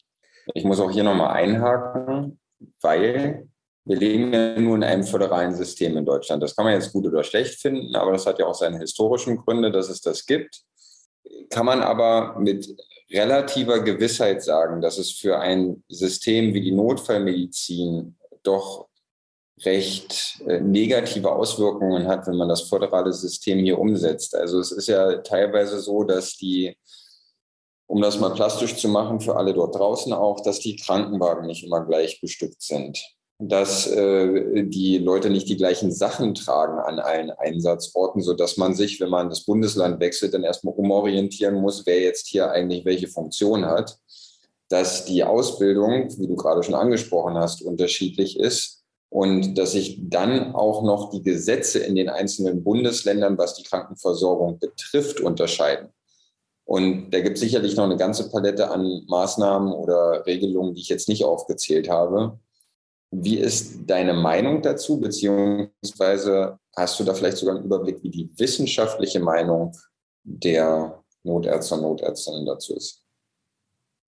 Ich 0.55 0.65
muss 0.65 0.79
auch 0.79 0.91
hier 0.91 1.03
nochmal 1.03 1.35
einhaken, 1.35 2.39
weil 2.81 3.49
wir 3.85 3.97
leben 3.97 4.33
ja 4.33 4.61
nur 4.61 4.77
in 4.77 4.85
einem 4.85 5.03
föderalen 5.03 5.53
System 5.53 5.97
in 5.97 6.05
Deutschland. 6.05 6.43
Das 6.45 6.55
kann 6.55 6.65
man 6.65 6.75
jetzt 6.75 6.93
gut 6.93 7.07
oder 7.07 7.25
schlecht 7.25 7.61
finden, 7.61 7.97
aber 7.97 8.13
das 8.13 8.25
hat 8.25 8.39
ja 8.39 8.47
auch 8.47 8.55
seine 8.55 8.79
historischen 8.79 9.39
Gründe, 9.39 9.73
dass 9.73 9.89
es 9.89 10.01
das 10.01 10.25
gibt. 10.25 10.63
Kann 11.49 11.67
man 11.67 11.83
aber 11.83 12.39
mit 12.39 12.69
relativer 13.11 13.81
Gewissheit 13.81 14.45
sagen, 14.45 14.81
dass 14.81 14.99
es 14.99 15.11
für 15.11 15.41
ein 15.41 15.83
System 15.89 16.55
wie 16.55 16.61
die 16.61 16.73
Notfallmedizin 16.73 18.17
doch 18.45 18.90
recht 19.65 20.41
äh, 20.47 20.61
negative 20.61 21.33
Auswirkungen 21.33 22.09
hat, 22.09 22.27
wenn 22.27 22.37
man 22.37 22.49
das 22.49 22.63
föderale 22.63 23.13
System 23.13 23.59
hier 23.59 23.79
umsetzt. 23.79 24.35
Also 24.35 24.59
es 24.59 24.73
ist 24.73 24.89
ja 24.89 25.19
teilweise 25.19 25.81
so, 25.81 26.05
dass 26.05 26.37
die, 26.37 26.77
um 27.87 28.01
das 28.01 28.19
mal 28.19 28.31
plastisch 28.31 28.77
zu 28.77 28.89
machen, 28.89 29.21
für 29.21 29.37
alle 29.37 29.53
dort 29.55 29.75
draußen 29.75 30.13
auch, 30.13 30.41
dass 30.41 30.61
die 30.61 30.77
Krankenwagen 30.77 31.47
nicht 31.47 31.65
immer 31.65 31.85
gleich 31.85 32.21
bestückt 32.21 32.63
sind. 32.63 32.99
Dass 33.43 33.87
äh, 33.87 34.65
die 34.65 34.99
Leute 34.99 35.31
nicht 35.31 35.49
die 35.49 35.57
gleichen 35.57 35.93
Sachen 35.93 36.35
tragen 36.35 36.79
an 36.79 36.99
allen 36.99 37.31
Einsatzorten, 37.31 38.23
so 38.23 38.35
dass 38.35 38.59
man 38.59 38.75
sich, 38.75 39.01
wenn 39.01 39.09
man 39.09 39.31
das 39.31 39.45
Bundesland 39.45 39.99
wechselt, 40.01 40.35
dann 40.35 40.45
erstmal 40.45 40.75
umorientieren 40.75 41.55
muss, 41.55 41.87
wer 41.87 42.01
jetzt 42.01 42.27
hier 42.27 42.51
eigentlich 42.51 42.85
welche 42.85 43.09
Funktion 43.09 43.65
hat, 43.65 43.99
dass 44.69 45.07
die 45.07 45.25
Ausbildung, 45.25 46.09
wie 46.19 46.29
du 46.29 46.37
gerade 46.37 46.63
schon 46.63 46.75
angesprochen 46.75 47.35
hast, 47.35 47.63
unterschiedlich 47.63 48.39
ist 48.39 48.80
und 49.11 49.59
dass 49.59 49.73
sich 49.73 49.99
dann 50.01 50.55
auch 50.55 50.83
noch 50.83 51.11
die 51.11 51.23
Gesetze 51.23 51.81
in 51.81 51.97
den 51.97 52.09
einzelnen 52.09 52.65
Bundesländern, 52.65 53.37
was 53.37 53.55
die 53.55 53.65
Krankenversorgung 53.65 54.59
betrifft, 54.59 55.21
unterscheiden. 55.21 55.89
Und 56.65 57.11
da 57.11 57.21
gibt 57.21 57.35
es 57.35 57.41
sicherlich 57.41 57.77
noch 57.77 57.85
eine 57.85 57.97
ganze 57.97 58.31
Palette 58.31 58.71
an 58.71 59.05
Maßnahmen 59.09 59.73
oder 59.73 60.25
Regelungen, 60.25 60.75
die 60.75 60.81
ich 60.81 60.89
jetzt 60.89 61.09
nicht 61.09 61.25
aufgezählt 61.25 61.91
habe, 61.91 62.39
wie 63.11 63.39
ist 63.39 63.81
deine 63.87 64.15
Meinung 64.15 64.63
dazu, 64.63 65.01
beziehungsweise 65.01 66.59
hast 66.77 67.01
du 67.01 67.05
da 67.05 67.13
vielleicht 67.13 67.39
sogar 67.39 67.57
einen 67.57 67.65
Überblick, 67.65 68.01
wie 68.05 68.11
die 68.11 68.31
wissenschaftliche 68.39 69.19
Meinung 69.19 69.77
der 70.23 71.03
Notärzte 71.25 71.75
und 71.75 71.83
Notärztinnen 71.83 72.47
dazu 72.47 72.77
ist? 72.77 73.05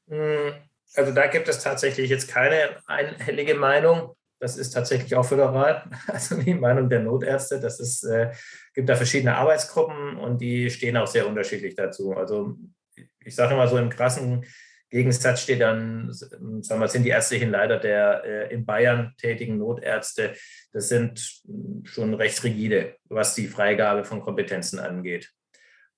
Hm, 0.09 0.55
also 0.95 1.13
da 1.13 1.27
gibt 1.27 1.49
es 1.49 1.61
tatsächlich 1.61 2.11
jetzt 2.11 2.29
keine 2.29 2.77
einhellige 2.87 3.55
Meinung. 3.55 4.15
Das 4.43 4.57
ist 4.57 4.71
tatsächlich 4.71 5.15
auch 5.15 5.25
föderal, 5.25 5.89
also 6.09 6.35
die 6.35 6.55
Meinung 6.55 6.89
der 6.89 6.99
Notärzte. 6.99 7.61
Das 7.61 7.79
ist, 7.79 8.03
äh, 8.03 8.33
gibt 8.75 8.89
da 8.89 8.97
verschiedene 8.97 9.37
Arbeitsgruppen 9.37 10.17
und 10.17 10.41
die 10.41 10.69
stehen 10.69 10.97
auch 10.97 11.07
sehr 11.07 11.29
unterschiedlich 11.29 11.77
dazu. 11.77 12.13
Also 12.13 12.57
ich 13.25 13.37
sage 13.37 13.55
immer 13.55 13.69
so 13.69 13.79
im 13.79 13.89
krassen 13.89 14.45
Gegensatz 14.91 15.43
steht 15.43 15.61
dann, 15.61 16.13
sagen 16.13 16.81
wir, 16.81 16.89
sind 16.89 17.05
die 17.05 17.11
ärztlichen 17.11 17.53
Leiter 17.53 17.79
der 17.79 18.25
äh, 18.25 18.53
in 18.53 18.67
Bayern 18.67 19.15
tätigen 19.17 19.59
Notärzte. 19.59 20.35
Das 20.73 20.89
sind 20.89 21.41
schon 21.85 22.13
recht 22.15 22.43
rigide, 22.43 22.97
was 23.05 23.37
die 23.37 23.47
Freigabe 23.47 24.03
von 24.03 24.21
Kompetenzen 24.23 24.81
angeht. 24.81 25.31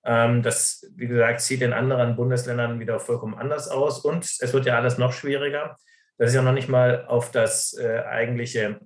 Ähm, 0.04 0.42
das, 0.42 0.86
wie 0.94 1.06
gesagt, 1.06 1.40
sieht 1.40 1.62
in 1.62 1.72
anderen 1.72 2.14
Bundesländern 2.14 2.78
wieder 2.78 3.00
vollkommen 3.00 3.34
anders 3.34 3.68
aus 3.68 4.04
und 4.04 4.22
es 4.38 4.52
wird 4.52 4.66
ja 4.66 4.76
alles 4.76 4.98
noch 4.98 5.14
schwieriger. 5.14 5.78
Das 6.18 6.30
ist 6.30 6.34
ja 6.34 6.42
noch 6.42 6.52
nicht 6.52 6.68
mal 6.68 7.06
auf 7.06 7.30
das 7.30 7.76
äh, 7.78 8.00
eigentliche 8.00 8.80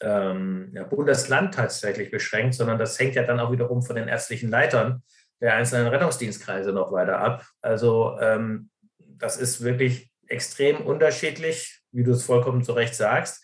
ähm, 0.00 0.70
ja, 0.74 0.84
Bundesland 0.84 1.54
tatsächlich 1.54 2.10
beschränkt, 2.10 2.54
sondern 2.54 2.78
das 2.78 2.98
hängt 2.98 3.14
ja 3.14 3.24
dann 3.24 3.40
auch 3.40 3.52
wiederum 3.52 3.82
von 3.82 3.96
den 3.96 4.08
ärztlichen 4.08 4.50
Leitern 4.50 5.02
der 5.40 5.54
einzelnen 5.54 5.88
Rettungsdienstkreise 5.88 6.72
noch 6.72 6.92
weiter 6.92 7.18
ab. 7.18 7.46
Also 7.60 8.18
ähm, 8.20 8.70
das 8.98 9.36
ist 9.36 9.62
wirklich 9.62 10.10
extrem 10.28 10.80
unterschiedlich, 10.80 11.82
wie 11.92 12.04
du 12.04 12.12
es 12.12 12.24
vollkommen 12.24 12.62
zu 12.62 12.72
Recht 12.72 12.94
sagst. 12.94 13.42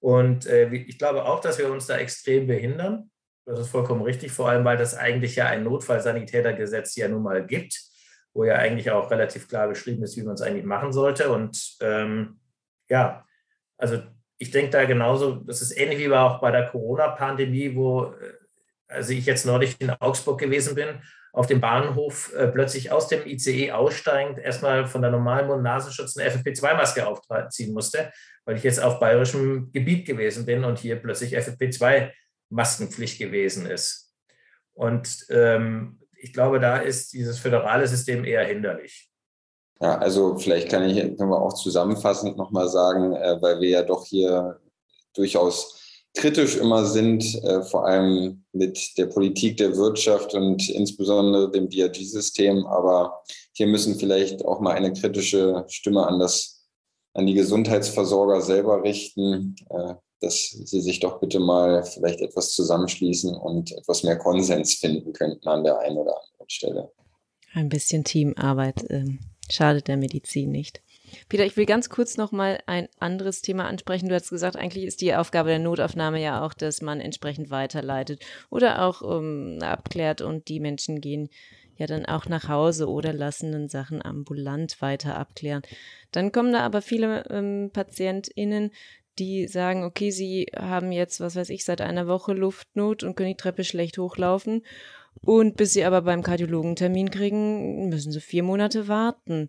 Und 0.00 0.46
äh, 0.46 0.68
ich 0.72 0.98
glaube 0.98 1.24
auch, 1.24 1.40
dass 1.40 1.58
wir 1.58 1.70
uns 1.70 1.86
da 1.86 1.96
extrem 1.96 2.46
behindern. 2.46 3.10
Das 3.44 3.58
ist 3.58 3.68
vollkommen 3.68 4.02
richtig, 4.02 4.32
vor 4.32 4.48
allem 4.48 4.64
weil 4.64 4.76
das 4.76 4.94
eigentlich 4.94 5.36
ja 5.36 5.46
ein 5.46 5.64
Notfallsanitätergesetz 5.64 6.96
ja 6.96 7.08
nun 7.08 7.22
mal 7.22 7.46
gibt, 7.46 7.80
wo 8.36 8.44
ja 8.44 8.56
eigentlich 8.56 8.90
auch 8.90 9.10
relativ 9.10 9.48
klar 9.48 9.66
beschrieben 9.66 10.02
ist, 10.02 10.16
wie 10.16 10.22
man 10.22 10.34
es 10.34 10.42
eigentlich 10.42 10.64
machen 10.64 10.92
sollte. 10.92 11.30
Und 11.30 11.76
ähm, 11.80 12.38
ja, 12.88 13.24
also 13.78 14.02
ich 14.38 14.50
denke 14.50 14.70
da 14.70 14.84
genauso, 14.84 15.36
das 15.36 15.62
ist 15.62 15.76
ähnlich 15.76 15.98
wie 15.98 16.12
auch 16.12 16.40
bei 16.40 16.50
der 16.50 16.68
Corona-Pandemie, 16.68 17.74
wo 17.74 18.04
äh, 18.04 18.34
also 18.88 19.12
ich 19.12 19.26
jetzt 19.26 19.46
neulich 19.46 19.80
in 19.80 19.90
Augsburg 19.90 20.38
gewesen 20.38 20.74
bin 20.74 21.00
auf 21.32 21.46
dem 21.46 21.60
Bahnhof 21.60 22.32
äh, 22.34 22.48
plötzlich 22.48 22.90
aus 22.92 23.08
dem 23.08 23.26
ICE 23.26 23.72
aussteigend 23.72 24.38
erstmal 24.38 24.86
von 24.86 25.02
der 25.02 25.10
normalen 25.10 25.46
Mund-Nasenschutz 25.48 26.16
eine 26.16 26.30
FFP2-Maske 26.30 27.06
aufziehen 27.06 27.74
musste, 27.74 28.10
weil 28.46 28.56
ich 28.56 28.62
jetzt 28.62 28.82
auf 28.82 29.00
bayerischem 29.00 29.70
Gebiet 29.72 30.06
gewesen 30.06 30.46
bin 30.46 30.64
und 30.64 30.78
hier 30.78 30.96
plötzlich 30.96 31.36
FFP2-Maskenpflicht 31.36 33.18
gewesen 33.18 33.66
ist. 33.66 34.14
Und 34.72 35.26
ähm, 35.30 36.00
ich 36.26 36.32
glaube, 36.32 36.58
da 36.58 36.78
ist 36.78 37.12
dieses 37.12 37.38
föderale 37.38 37.86
System 37.86 38.24
eher 38.24 38.44
hinderlich. 38.44 39.08
Ja, 39.80 39.98
also 39.98 40.36
vielleicht 40.36 40.68
kann 40.70 40.88
ich, 40.88 40.96
wir 40.96 41.40
auch 41.40 41.54
zusammenfassend 41.54 42.36
nochmal 42.36 42.68
sagen, 42.68 43.14
äh, 43.14 43.40
weil 43.40 43.60
wir 43.60 43.68
ja 43.68 43.82
doch 43.82 44.06
hier 44.06 44.58
durchaus 45.14 45.80
kritisch 46.14 46.56
immer 46.56 46.84
sind, 46.84 47.22
äh, 47.44 47.62
vor 47.62 47.86
allem 47.86 48.44
mit 48.52 48.98
der 48.98 49.06
Politik 49.06 49.58
der 49.58 49.76
Wirtschaft 49.76 50.34
und 50.34 50.68
insbesondere 50.68 51.50
dem 51.50 51.68
DRG-System. 51.68 52.66
Aber 52.66 53.22
hier 53.52 53.68
müssen 53.68 53.96
vielleicht 53.96 54.44
auch 54.44 54.60
mal 54.60 54.74
eine 54.74 54.92
kritische 54.92 55.64
Stimme 55.68 56.06
an, 56.06 56.18
das, 56.18 56.66
an 57.14 57.26
die 57.26 57.34
Gesundheitsversorger 57.34 58.40
selber 58.40 58.82
richten, 58.82 59.54
äh, 59.70 59.94
dass 60.20 60.50
sie 60.50 60.80
sich 60.80 61.00
doch 61.00 61.20
bitte 61.20 61.40
mal 61.40 61.84
vielleicht 61.84 62.20
etwas 62.20 62.52
zusammenschließen 62.52 63.34
und 63.34 63.72
etwas 63.72 64.02
mehr 64.02 64.16
Konsens 64.16 64.74
finden 64.74 65.12
könnten 65.12 65.48
an 65.48 65.64
der 65.64 65.78
einen 65.78 65.98
oder 65.98 66.16
anderen 66.16 66.50
Stelle. 66.50 66.92
Ein 67.52 67.68
bisschen 67.68 68.04
Teamarbeit 68.04 68.88
äh, 68.90 69.04
schadet 69.50 69.88
der 69.88 69.96
Medizin 69.96 70.50
nicht. 70.50 70.82
Peter, 71.28 71.44
ich 71.44 71.56
will 71.56 71.66
ganz 71.66 71.88
kurz 71.88 72.16
noch 72.16 72.32
mal 72.32 72.60
ein 72.66 72.88
anderes 72.98 73.40
Thema 73.42 73.66
ansprechen. 73.66 74.08
Du 74.08 74.14
hast 74.14 74.30
gesagt, 74.30 74.56
eigentlich 74.56 74.84
ist 74.84 75.00
die 75.00 75.14
Aufgabe 75.14 75.50
der 75.50 75.58
Notaufnahme 75.58 76.20
ja 76.20 76.44
auch, 76.44 76.52
dass 76.52 76.82
man 76.82 77.00
entsprechend 77.00 77.50
weiterleitet 77.50 78.24
oder 78.50 78.82
auch 78.82 79.02
um, 79.02 79.58
abklärt 79.60 80.20
und 80.20 80.48
die 80.48 80.60
Menschen 80.60 81.00
gehen 81.00 81.28
ja 81.76 81.86
dann 81.86 82.06
auch 82.06 82.26
nach 82.26 82.48
Hause 82.48 82.88
oder 82.88 83.12
lassen 83.12 83.52
dann 83.52 83.68
Sachen 83.68 84.02
ambulant 84.02 84.80
weiter 84.80 85.16
abklären. 85.16 85.62
Dann 86.10 86.32
kommen 86.32 86.52
da 86.52 86.60
aber 86.60 86.82
viele 86.82 87.24
ähm, 87.30 87.70
PatientInnen, 87.72 88.72
die 89.18 89.48
sagen, 89.48 89.84
okay, 89.84 90.10
sie 90.10 90.46
haben 90.56 90.92
jetzt, 90.92 91.20
was 91.20 91.36
weiß 91.36 91.50
ich, 91.50 91.64
seit 91.64 91.80
einer 91.80 92.06
Woche 92.06 92.32
Luftnot 92.32 93.02
und 93.02 93.16
können 93.16 93.30
die 93.30 93.36
Treppe 93.36 93.64
schlecht 93.64 93.98
hochlaufen. 93.98 94.62
Und 95.22 95.56
bis 95.56 95.72
sie 95.72 95.84
aber 95.84 96.02
beim 96.02 96.22
Kardiologen 96.22 96.76
Termin 96.76 97.10
kriegen, 97.10 97.88
müssen 97.88 98.12
sie 98.12 98.20
vier 98.20 98.42
Monate 98.42 98.88
warten 98.88 99.48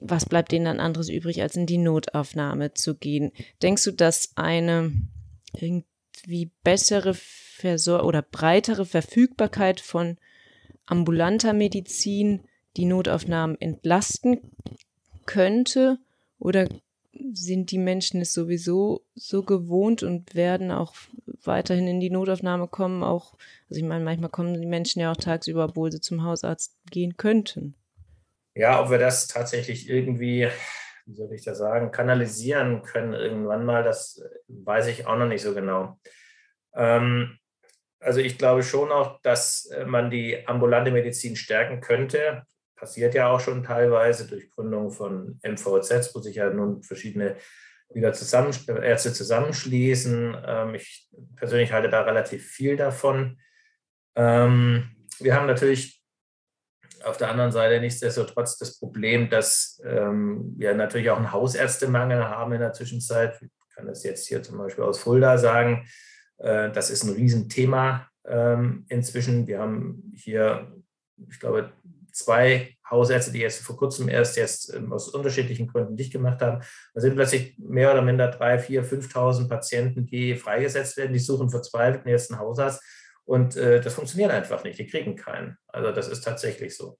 was 0.00 0.26
bleibt 0.26 0.52
denen 0.52 0.64
dann 0.64 0.80
anderes 0.80 1.08
übrig, 1.08 1.42
als 1.42 1.56
in 1.56 1.66
die 1.66 1.78
Notaufnahme 1.78 2.74
zu 2.74 2.96
gehen? 2.96 3.32
Denkst 3.62 3.84
du, 3.84 3.92
dass 3.92 4.32
eine 4.34 4.92
irgendwie 5.54 6.50
bessere 6.64 7.14
Versor 7.14 8.04
oder 8.04 8.22
breitere 8.22 8.84
Verfügbarkeit 8.84 9.80
von 9.80 10.18
ambulanter 10.86 11.52
Medizin 11.52 12.42
die 12.76 12.86
Notaufnahmen 12.86 13.60
entlasten 13.60 14.40
könnte? 15.26 15.98
Oder 16.38 16.68
sind 17.34 17.70
die 17.70 17.78
Menschen 17.78 18.20
es 18.20 18.32
sowieso 18.32 19.04
so 19.14 19.42
gewohnt 19.42 20.02
und 20.02 20.34
werden 20.34 20.70
auch 20.70 20.94
weiterhin 21.44 21.86
in 21.88 22.00
die 22.00 22.10
Notaufnahme 22.10 22.68
kommen? 22.68 23.02
Auch, 23.02 23.34
also 23.68 23.80
ich 23.80 23.86
meine, 23.86 24.04
manchmal 24.04 24.30
kommen 24.30 24.60
die 24.60 24.66
Menschen 24.66 25.00
ja 25.00 25.12
auch 25.12 25.16
tagsüber, 25.16 25.64
obwohl 25.64 25.92
sie 25.92 26.00
zum 26.00 26.24
Hausarzt 26.24 26.76
gehen 26.90 27.16
könnten. 27.16 27.74
Ja, 28.54 28.82
ob 28.82 28.90
wir 28.90 28.98
das 28.98 29.28
tatsächlich 29.28 29.88
irgendwie, 29.88 30.48
wie 31.06 31.14
soll 31.14 31.32
ich 31.32 31.44
das 31.44 31.58
sagen, 31.58 31.90
kanalisieren 31.90 32.82
können 32.82 33.14
irgendwann 33.14 33.64
mal, 33.64 33.82
das 33.82 34.22
weiß 34.48 34.88
ich 34.88 35.06
auch 35.06 35.16
noch 35.16 35.28
nicht 35.28 35.42
so 35.42 35.54
genau. 35.54 35.98
Ähm, 36.74 37.38
also 38.00 38.20
ich 38.20 38.36
glaube 38.36 38.62
schon 38.62 38.90
auch, 38.90 39.20
dass 39.22 39.70
man 39.86 40.10
die 40.10 40.46
ambulante 40.46 40.90
Medizin 40.90 41.36
stärken 41.36 41.80
könnte. 41.80 42.42
Passiert 42.82 43.14
ja 43.14 43.30
auch 43.30 43.38
schon 43.38 43.62
teilweise 43.62 44.26
durch 44.26 44.50
Gründung 44.50 44.90
von 44.90 45.38
MVZs, 45.44 46.12
wo 46.16 46.18
sich 46.18 46.34
ja 46.34 46.50
nun 46.50 46.82
verschiedene 46.82 47.36
wieder 47.94 48.12
zusammen, 48.12 48.52
Ärzte 48.66 49.12
zusammenschließen. 49.12 50.36
Ähm, 50.44 50.74
ich 50.74 51.08
persönlich 51.36 51.70
halte 51.70 51.88
da 51.88 52.02
relativ 52.02 52.44
viel 52.44 52.76
davon. 52.76 53.38
Ähm, 54.16 54.96
wir 55.20 55.36
haben 55.36 55.46
natürlich 55.46 56.02
auf 57.04 57.18
der 57.18 57.30
anderen 57.30 57.52
Seite 57.52 57.80
nichtsdestotrotz 57.80 58.58
das 58.58 58.80
Problem, 58.80 59.30
dass 59.30 59.80
ähm, 59.84 60.52
wir 60.56 60.74
natürlich 60.74 61.08
auch 61.10 61.18
einen 61.18 61.30
Hausärztemangel 61.30 62.24
haben 62.24 62.52
in 62.52 62.62
der 62.62 62.72
Zwischenzeit. 62.72 63.40
Ich 63.42 63.76
kann 63.76 63.86
das 63.86 64.02
jetzt 64.02 64.26
hier 64.26 64.42
zum 64.42 64.58
Beispiel 64.58 64.82
aus 64.82 64.98
Fulda 64.98 65.38
sagen. 65.38 65.86
Äh, 66.38 66.72
das 66.72 66.90
ist 66.90 67.04
ein 67.04 67.14
Riesenthema 67.14 68.08
ähm, 68.26 68.86
inzwischen. 68.88 69.46
Wir 69.46 69.60
haben 69.60 70.12
hier, 70.16 70.72
ich 71.30 71.38
glaube, 71.38 71.72
zwei 72.12 72.76
Hausärzte, 72.88 73.32
die 73.32 73.40
jetzt 73.40 73.62
vor 73.62 73.76
kurzem 73.76 74.08
erst 74.08 74.36
jetzt 74.36 74.72
ähm, 74.74 74.92
aus 74.92 75.08
unterschiedlichen 75.08 75.66
Gründen 75.66 75.96
dicht 75.96 76.12
gemacht 76.12 76.40
haben. 76.42 76.62
Da 76.94 77.00
sind 77.00 77.14
plötzlich 77.14 77.56
mehr 77.58 77.92
oder 77.92 78.02
minder 78.02 78.28
drei, 78.28 78.58
vier, 78.58 78.84
5.000 78.84 79.48
Patienten, 79.48 80.06
die 80.06 80.36
freigesetzt 80.36 80.96
werden. 80.96 81.12
Die 81.12 81.18
suchen 81.18 81.50
verzweifelt 81.50 82.06
einen 82.06 82.38
Hausarzt. 82.38 82.82
Und 83.24 83.56
äh, 83.56 83.80
das 83.80 83.94
funktioniert 83.94 84.30
einfach 84.30 84.64
nicht. 84.64 84.78
Die 84.78 84.86
kriegen 84.86 85.16
keinen. 85.16 85.56
Also 85.68 85.92
das 85.92 86.08
ist 86.08 86.22
tatsächlich 86.22 86.76
so. 86.76 86.98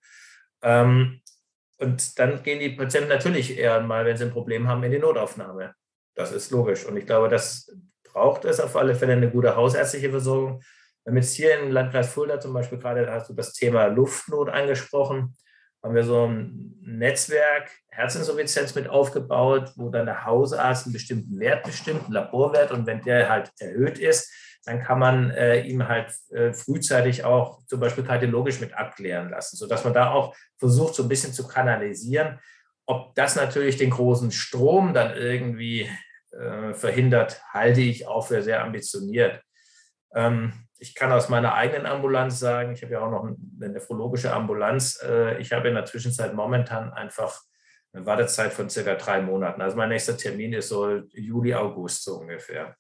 Ähm, 0.63 1.21
und 1.79 2.19
dann 2.19 2.43
gehen 2.43 2.61
die 2.61 2.71
Patienten 2.71 3.09
natürlich 3.09 3.59
eher 3.59 3.81
mal, 3.81 4.05
wenn 4.05 4.17
sie 4.17 4.25
ein 4.25 4.31
Problem 4.31 4.69
haben, 4.69 4.83
in 4.85 4.93
die 4.93 4.99
Notaufnahme. 4.99 5.75
Das 6.15 6.31
ist 6.31 6.51
logisch. 6.51 6.85
Und 6.87 6.97
ich 6.97 7.07
glaube, 7.07 7.29
das 7.29 7.75
braucht 8.05 8.45
es 8.45 8.61
auf 8.61 8.77
alle 8.77 8.95
Fälle 8.95 9.15
eine 9.15 9.31
gute 9.31 9.57
hausärztliche 9.57 10.11
Versorgung. 10.11 10.63
Wir 11.05 11.11
haben 11.11 11.17
jetzt 11.17 11.35
hier 11.35 11.59
im 11.59 11.73
Landkreis 11.73 12.13
Fulda 12.13 12.39
zum 12.39 12.53
Beispiel 12.53 12.79
gerade, 12.79 13.11
hast 13.11 13.29
du 13.29 13.35
das 13.35 13.53
Thema 13.55 13.87
Luftnot 13.87 14.49
angesprochen, 14.49 15.35
haben 15.83 15.95
wir 15.97 16.05
so 16.05 16.27
ein 16.27 16.77
Netzwerk 16.81 17.71
Herzinsuffizienz 17.89 18.75
mit 18.77 18.89
aufgebaut, 18.89 19.73
wo 19.75 19.89
dann 19.89 20.07
der 20.07 20.25
Hausarzt 20.25 20.87
einen 20.87 20.93
bestimmten 20.93 21.41
Wert 21.41 21.65
bestimmt, 21.65 22.05
einen 22.05 22.13
Laborwert, 22.13 22.71
und 22.71 22.87
wenn 22.87 23.03
der 23.03 23.29
halt 23.29 23.51
erhöht 23.59 23.99
ist, 23.99 24.33
dann 24.65 24.81
kann 24.81 25.01
man 25.01 25.31
äh, 25.31 25.63
ihm 25.63 25.89
halt 25.89 26.13
äh, 26.31 26.53
frühzeitig 26.53 27.25
auch 27.25 27.67
zum 27.67 27.81
Beispiel 27.81 28.05
kardiologisch 28.05 28.61
mit 28.61 28.75
abklären 28.75 29.29
lassen, 29.29 29.57
sodass 29.57 29.83
man 29.83 29.93
da 29.93 30.13
auch 30.13 30.37
versucht, 30.59 30.95
so 30.95 31.03
ein 31.03 31.09
bisschen 31.09 31.33
zu 31.33 31.49
kanalisieren. 31.49 32.39
Ob 32.87 33.15
das 33.17 33.35
natürlich 33.35 33.77
den 33.77 33.91
großen 33.91 34.31
Strom 34.31 34.95
dann 34.95 35.17
irgendwie 35.17 35.91
äh, 36.31 36.75
verhindert, 36.75 37.43
halte 37.53 37.81
ich 37.81 38.07
auch 38.07 38.29
für 38.29 38.41
sehr 38.43 38.63
ambitioniert. 38.63 39.43
Ähm, 40.15 40.53
ich 40.83 40.97
kann 40.97 41.13
aus 41.13 41.29
meiner 41.29 41.55
eigenen 41.55 41.87
Ambulanz 41.87 42.41
sagen, 42.41 42.73
ich 42.73 42.83
habe 42.83 42.95
ja 42.95 43.01
auch 43.07 43.11
noch 43.11 43.23
eine 43.23 43.69
nephrologische 43.69 44.33
Ambulanz. 44.33 45.01
Äh, 45.01 45.39
ich 45.39 45.53
habe 45.53 45.69
in 45.69 45.77
der 45.77 45.85
Zwischenzeit 45.85 46.35
momentan 46.35 46.93
einfach 46.93 47.41
eine 47.93 48.05
Wartezeit 48.05 48.53
von 48.53 48.69
circa 48.69 48.97
drei 48.97 49.23
Monaten. 49.23 49.63
Also 49.63 49.77
mein 49.77 49.91
nächster 49.91 50.17
Termin 50.17 50.53
ist 50.55 50.71
so 50.71 50.97
Juli, 51.13 51.55
August 51.55 52.03
so 52.03 52.17
ungefähr. 52.17 52.75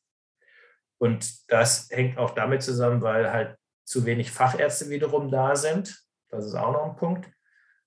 Und 0.98 1.48
das 1.48 1.90
hängt 1.92 2.18
auch 2.18 2.30
damit 2.30 2.64
zusammen, 2.64 3.02
weil 3.02 3.32
halt 3.32 3.56
zu 3.84 4.04
wenig 4.04 4.32
Fachärzte 4.32 4.90
wiederum 4.90 5.30
da 5.30 5.54
sind. 5.54 6.04
Das 6.28 6.44
ist 6.44 6.56
auch 6.56 6.72
noch 6.72 6.86
ein 6.86 6.96
Punkt. 6.96 7.30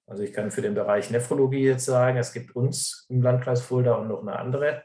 Also 0.07 0.23
ich 0.23 0.31
kann 0.31 0.49
für 0.49 0.61
den 0.61 0.75
Bereich 0.75 1.11
Nephrologie 1.11 1.65
jetzt 1.65 1.83
sagen, 1.83 2.17
es 2.17 2.31
gibt 2.31 2.55
uns 2.55 3.05
im 3.09 3.21
Landkreis 3.21 3.61
Fulda 3.61 3.95
und 3.95 4.07
noch 4.07 4.21
eine 4.21 4.39
andere 4.39 4.81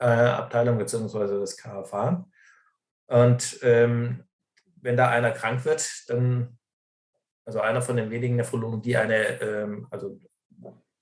äh, 0.00 0.06
Abteilung 0.06 0.78
beziehungsweise 0.78 1.38
das 1.38 1.56
KFH. 1.56 2.26
Und 3.08 3.58
ähm, 3.62 4.24
wenn 4.80 4.96
da 4.96 5.08
einer 5.08 5.30
krank 5.30 5.64
wird, 5.64 5.88
dann, 6.08 6.58
also 7.44 7.60
einer 7.60 7.82
von 7.82 7.96
den 7.96 8.10
wenigen 8.10 8.36
Nephrologen, 8.36 8.82
die 8.82 8.96
eine, 8.96 9.40
ähm, 9.40 9.86
also 9.90 10.20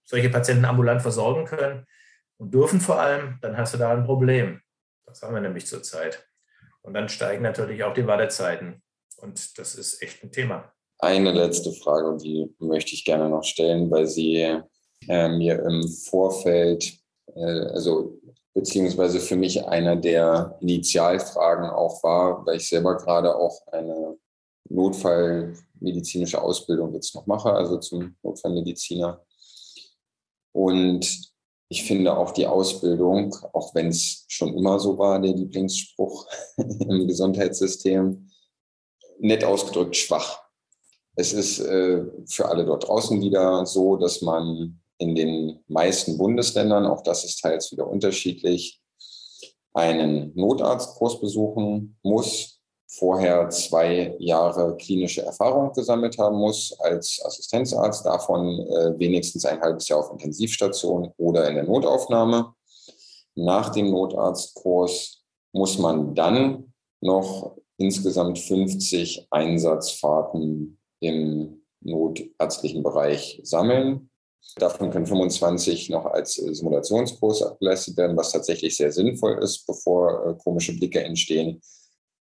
solche 0.05 0.31
Patienten 0.31 0.65
ambulant 0.65 1.03
versorgen 1.03 1.47
können 1.47 1.87
und 2.37 2.53
dürfen 2.53 2.81
vor 2.81 3.01
allem, 3.01 3.39
dann 3.41 3.57
hast 3.57 3.75
du 3.75 3.79
da 3.79 3.93
ein 3.93 4.05
Problem. 4.05 4.61
Das 5.07 5.23
haben 5.23 5.35
wir 5.35 5.41
nämlich 5.41 5.67
zurzeit. 5.67 6.27
Und 6.83 6.95
dann 6.95 7.09
steigen 7.09 7.43
natürlich 7.43 7.83
auch 7.85 7.95
die 7.95 8.07
Wartezeiten. 8.07 8.83
Und 9.17 9.59
das 9.59 9.75
ist 9.75 10.03
echt 10.03 10.23
ein 10.23 10.33
Thema. 10.33 10.73
Eine 10.99 11.33
letzte 11.33 11.73
Frage, 11.73 12.17
die 12.23 12.55
möchte 12.59 12.95
ich 12.95 13.05
gerne 13.05 13.29
noch 13.29 13.45
stellen, 13.45 13.91
weil 13.91 14.07
Sie 14.07 14.61
äh, 15.09 15.29
mir 15.29 15.63
im 15.65 15.89
Vorfeld, 15.89 16.99
äh, 17.35 17.41
also 17.41 18.19
beziehungsweise 18.55 19.21
für 19.21 19.37
mich 19.37 19.65
einer 19.67 19.97
der 19.97 20.57
Initialfragen 20.61 21.69
auch 21.69 22.03
war, 22.05 22.47
weil 22.47 22.57
ich 22.57 22.69
selber 22.69 22.97
gerade 22.97 23.37
auch 23.37 23.67
eine 23.67 24.17
Notfallmedizinische 24.69 26.41
Ausbildung 26.41 26.95
jetzt 26.95 27.15
noch 27.15 27.27
mache, 27.27 27.53
also 27.53 27.79
zum 27.79 28.17
Notfallmediziner. 28.23 29.21
Und 30.53 31.33
ich 31.69 31.83
finde 31.83 32.17
auch 32.17 32.31
die 32.31 32.47
Ausbildung, 32.47 33.35
auch 33.53 33.75
wenn 33.75 33.89
es 33.89 34.25
schon 34.29 34.55
immer 34.55 34.79
so 34.79 34.97
war, 34.99 35.21
der 35.21 35.35
Lieblingsspruch 35.35 36.27
im 36.57 37.09
Gesundheitssystem, 37.09 38.31
nett 39.19 39.45
ausgedrückt 39.45 39.97
schwach. 39.97 40.43
Es 41.17 41.33
ist 41.33 41.61
äh, 41.61 42.05
für 42.27 42.47
alle 42.47 42.65
dort 42.65 42.87
draußen 42.89 43.21
wieder 43.21 43.67
so, 43.67 43.97
dass 43.97 44.23
man 44.23 44.81
in 44.99 45.15
den 45.15 45.61
meisten 45.67 46.19
Bundesländern, 46.19 46.87
auch 46.87 47.03
das 47.03 47.25
ist 47.25 47.41
teils 47.41 47.73
wieder 47.73 47.87
unterschiedlich, 47.87 48.81
einen 49.73 50.33
Notarztkurs 50.35 51.21
besuchen 51.21 51.99
muss, 52.03 52.61
vorher 52.87 53.51
zwei 53.51 54.15
Jahre 54.21 54.77
klinische 54.77 55.23
Erfahrung 55.23 55.73
gesammelt 55.73 56.17
haben 56.19 56.39
muss 56.39 56.77
als 56.79 57.21
Assistenzarzt, 57.25 58.07
davon 58.07 58.61
äh, 58.61 58.99
wenigstens 58.99 59.45
ein 59.45 59.61
halbes 59.61 59.89
Jahr 59.89 59.99
auf 59.99 60.13
Intensivstation 60.13 61.13
oder 61.17 61.49
in 61.49 61.57
der 61.57 61.65
Notaufnahme. 61.65 62.55
Nach 63.35 63.71
dem 63.71 63.91
Notarztkurs 63.91 65.25
muss 65.53 65.79
man 65.79 66.15
dann 66.15 66.73
noch 67.01 67.57
insgesamt 67.79 68.39
50 68.39 69.27
Einsatzfahrten 69.31 70.79
im 71.01 71.63
notärztlichen 71.81 72.83
Bereich 72.83 73.41
sammeln. 73.43 74.11
Davon 74.57 74.91
können 74.91 75.07
25 75.07 75.91
noch 75.91 76.07
als 76.07 76.35
Simulationskurs 76.35 77.43
abgeleistet 77.43 77.97
werden, 77.97 78.17
was 78.17 78.31
tatsächlich 78.33 78.77
sehr 78.77 78.93
sinnvoll 78.93 79.43
ist, 79.43 79.67
bevor 79.67 80.27
äh, 80.27 80.35
komische 80.43 80.77
Blicke 80.77 81.03
entstehen 81.03 81.61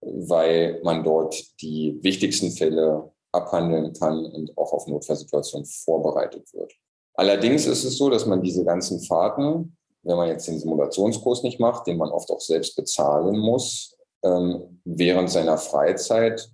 weil 0.01 0.81
man 0.83 1.05
dort 1.05 1.35
die 1.61 1.99
wichtigsten 2.03 2.51
Fälle 2.51 3.11
abhandeln 3.33 3.93
kann 3.93 4.25
und 4.25 4.57
auch 4.57 4.73
auf 4.73 4.87
Notfallsituationen 4.87 5.67
vorbereitet 5.67 6.53
wird. 6.55 6.73
Allerdings 7.15 7.67
ist 7.67 7.85
es 7.85 7.97
so, 7.97 8.11
dass 8.11 8.27
man 8.27 8.43
diese 8.43 8.65
ganzen 8.65 9.01
Fahrten, 9.01 9.77
wenn 10.03 10.17
man 10.17 10.29
jetzt 10.29 10.49
den 10.49 10.59
Simulationskurs 10.59 11.43
nicht 11.43 11.59
macht, 11.59 11.87
den 11.87 11.97
man 11.97 12.11
oft 12.11 12.31
auch 12.31 12.41
selbst 12.41 12.77
bezahlen 12.77 13.39
muss, 13.39 13.97
ähm, 14.23 14.81
während 14.85 15.31
seiner 15.31 15.59
Freizeit 15.59 16.49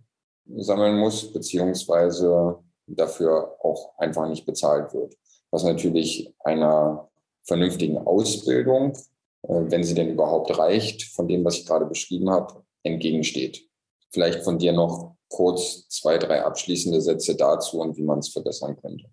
sammeln 0.56 0.98
muss, 0.98 1.32
beziehungsweise 1.32 2.58
dafür 2.86 3.56
auch 3.60 3.96
einfach 3.98 4.28
nicht 4.28 4.46
bezahlt 4.46 4.92
wird. 4.94 5.14
Was 5.52 5.62
natürlich 5.64 6.34
einer 6.40 7.08
vernünftigen 7.44 7.98
Ausbildung, 7.98 8.96
äh, 9.42 9.48
wenn 9.48 9.84
sie 9.84 9.94
denn 9.94 10.10
überhaupt 10.10 10.56
reicht, 10.58 11.04
von 11.14 11.28
dem, 11.28 11.44
was 11.44 11.58
ich 11.58 11.66
gerade 11.66 11.86
beschrieben 11.86 12.30
habe, 12.30 12.64
entgegensteht. 12.82 13.68
Vielleicht 14.10 14.42
von 14.42 14.58
dir 14.58 14.72
noch 14.72 15.16
kurz 15.28 15.88
zwei, 15.88 16.18
drei 16.18 16.42
abschließende 16.42 17.00
Sätze 17.00 17.36
dazu 17.36 17.80
und 17.80 17.96
wie 17.96 18.02
man 18.02 18.18
es 18.18 18.28
verbessern 18.30 18.76
könnte. 18.80 19.06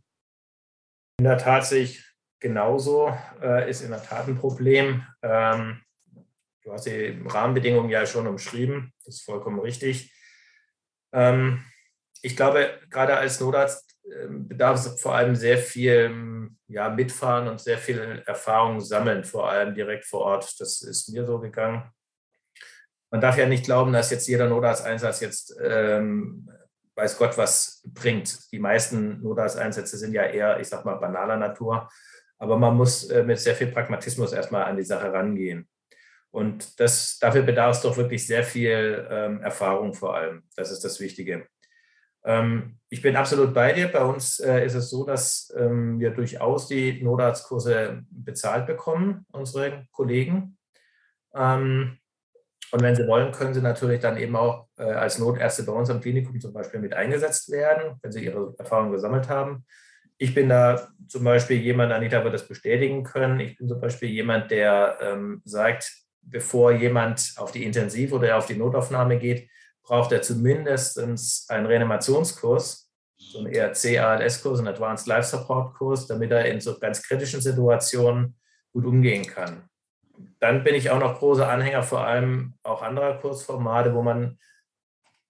In 1.19 1.25
der 1.25 1.37
Tat 1.37 1.65
sehe 1.65 1.83
ich 1.83 2.03
genauso, 2.39 3.11
äh, 3.41 3.69
ist 3.69 3.81
in 3.81 3.91
der 3.91 4.03
Tat 4.03 4.27
ein 4.27 4.37
Problem. 4.37 5.03
Ähm, 5.21 5.81
du 6.63 6.71
hast 6.71 6.85
die 6.85 7.21
Rahmenbedingungen 7.25 7.89
ja 7.89 8.05
schon 8.05 8.27
umschrieben, 8.27 8.93
das 9.05 9.15
ist 9.15 9.21
vollkommen 9.23 9.59
richtig. 9.59 10.13
Ähm, 11.11 11.63
ich 12.21 12.35
glaube, 12.35 12.79
gerade 12.89 13.17
als 13.17 13.39
Notarzt 13.39 13.97
äh, 14.03 14.27
bedarf 14.29 14.85
es 14.85 15.01
vor 15.01 15.15
allem 15.15 15.35
sehr 15.35 15.57
viel 15.57 16.49
ja, 16.67 16.89
Mitfahren 16.89 17.47
und 17.47 17.59
sehr 17.59 17.77
viel 17.77 18.23
Erfahrung 18.25 18.79
sammeln, 18.81 19.23
vor 19.23 19.49
allem 19.49 19.73
direkt 19.73 20.05
vor 20.05 20.21
Ort. 20.21 20.59
Das 20.59 20.81
ist 20.81 21.09
mir 21.09 21.25
so 21.25 21.39
gegangen 21.39 21.91
man 23.11 23.21
darf 23.21 23.37
ja 23.37 23.47
nicht 23.47 23.65
glauben, 23.65 23.93
dass 23.93 24.11
jetzt 24.11 24.27
jeder 24.27 24.47
Notarzteinsatz 24.47 25.19
jetzt 25.19 25.55
ähm, 25.61 26.49
weiß 26.95 27.17
Gott 27.17 27.37
was 27.37 27.81
bringt. 27.87 28.51
Die 28.51 28.59
meisten 28.59 29.21
Notarzteinsätze 29.21 29.97
sind 29.97 30.13
ja 30.13 30.23
eher, 30.23 30.59
ich 30.59 30.67
sag 30.67 30.85
mal, 30.85 30.95
banaler 30.95 31.37
Natur. 31.37 31.89
Aber 32.37 32.57
man 32.57 32.75
muss 32.75 33.09
äh, 33.09 33.23
mit 33.23 33.39
sehr 33.39 33.55
viel 33.55 33.67
Pragmatismus 33.67 34.33
erstmal 34.33 34.65
an 34.65 34.77
die 34.77 34.83
Sache 34.83 35.11
rangehen. 35.11 35.67
Und 36.31 36.79
das, 36.79 37.17
dafür 37.19 37.41
bedarf 37.41 37.77
es 37.77 37.81
doch 37.81 37.97
wirklich 37.97 38.27
sehr 38.27 38.43
viel 38.43 39.07
ähm, 39.09 39.41
Erfahrung 39.41 39.93
vor 39.93 40.15
allem. 40.15 40.43
Das 40.55 40.71
ist 40.71 40.83
das 40.83 40.99
Wichtige. 40.99 41.47
Ähm, 42.23 42.77
ich 42.89 43.01
bin 43.01 43.15
absolut 43.15 43.53
bei 43.53 43.73
dir. 43.73 43.87
Bei 43.87 44.03
uns 44.03 44.39
äh, 44.39 44.65
ist 44.65 44.73
es 44.73 44.89
so, 44.89 45.05
dass 45.05 45.53
ähm, 45.57 45.99
wir 45.99 46.11
durchaus 46.11 46.67
die 46.67 47.01
Notarztkurse 47.03 48.03
bezahlt 48.09 48.65
bekommen, 48.65 49.25
unsere 49.31 49.85
Kollegen. 49.91 50.57
Ähm, 51.33 51.97
und 52.71 52.81
wenn 52.81 52.95
Sie 52.95 53.07
wollen, 53.07 53.31
können 53.31 53.53
Sie 53.53 53.61
natürlich 53.61 53.99
dann 53.99 54.17
eben 54.17 54.35
auch 54.35 54.67
äh, 54.77 54.83
als 54.83 55.17
Notärzte 55.19 55.63
bei 55.63 55.71
uns 55.71 55.89
am 55.89 56.01
Klinikum 56.01 56.39
zum 56.39 56.53
Beispiel 56.53 56.79
mit 56.79 56.93
eingesetzt 56.93 57.51
werden, 57.51 57.97
wenn 58.01 58.11
Sie 58.11 58.25
Ihre 58.25 58.53
Erfahrungen 58.57 58.91
gesammelt 58.91 59.29
haben. 59.29 59.65
Ich 60.17 60.35
bin 60.35 60.49
da 60.49 60.89
zum 61.07 61.23
Beispiel 61.23 61.57
jemand, 61.57 61.93
Anita 61.93 62.23
wird 62.23 62.33
das 62.33 62.47
bestätigen 62.47 63.03
können, 63.03 63.39
ich 63.39 63.57
bin 63.57 63.67
zum 63.67 63.79
Beispiel 63.79 64.09
jemand, 64.09 64.51
der 64.51 64.97
ähm, 65.01 65.41
sagt, 65.45 65.91
bevor 66.21 66.71
jemand 66.71 67.33
auf 67.37 67.51
die 67.51 67.63
Intensiv- 67.63 68.11
oder 68.11 68.37
auf 68.37 68.45
die 68.45 68.57
Notaufnahme 68.57 69.17
geht, 69.17 69.49
braucht 69.89 70.13
er 70.13 70.21
zumindest 70.21 70.97
einen 71.49 71.65
Reanimationskurs, 71.65 72.89
so 73.17 73.39
einen 73.39 73.47
ERC-ALS-Kurs, 73.47 74.59
einen 74.59 74.69
Advanced 74.69 75.07
Life 75.07 75.27
Support-Kurs, 75.27 76.07
damit 76.07 76.31
er 76.31 76.45
in 76.45 76.61
so 76.61 76.79
ganz 76.79 77.03
kritischen 77.03 77.41
Situationen 77.41 78.37
gut 78.71 78.85
umgehen 78.85 79.25
kann 79.25 79.69
dann 80.39 80.63
bin 80.63 80.75
ich 80.75 80.89
auch 80.89 80.99
noch 80.99 81.19
großer 81.19 81.47
Anhänger 81.47 81.83
vor 81.83 82.05
allem 82.05 82.53
auch 82.63 82.81
anderer 82.81 83.17
Kursformate, 83.19 83.93
wo 83.93 84.01
man 84.01 84.37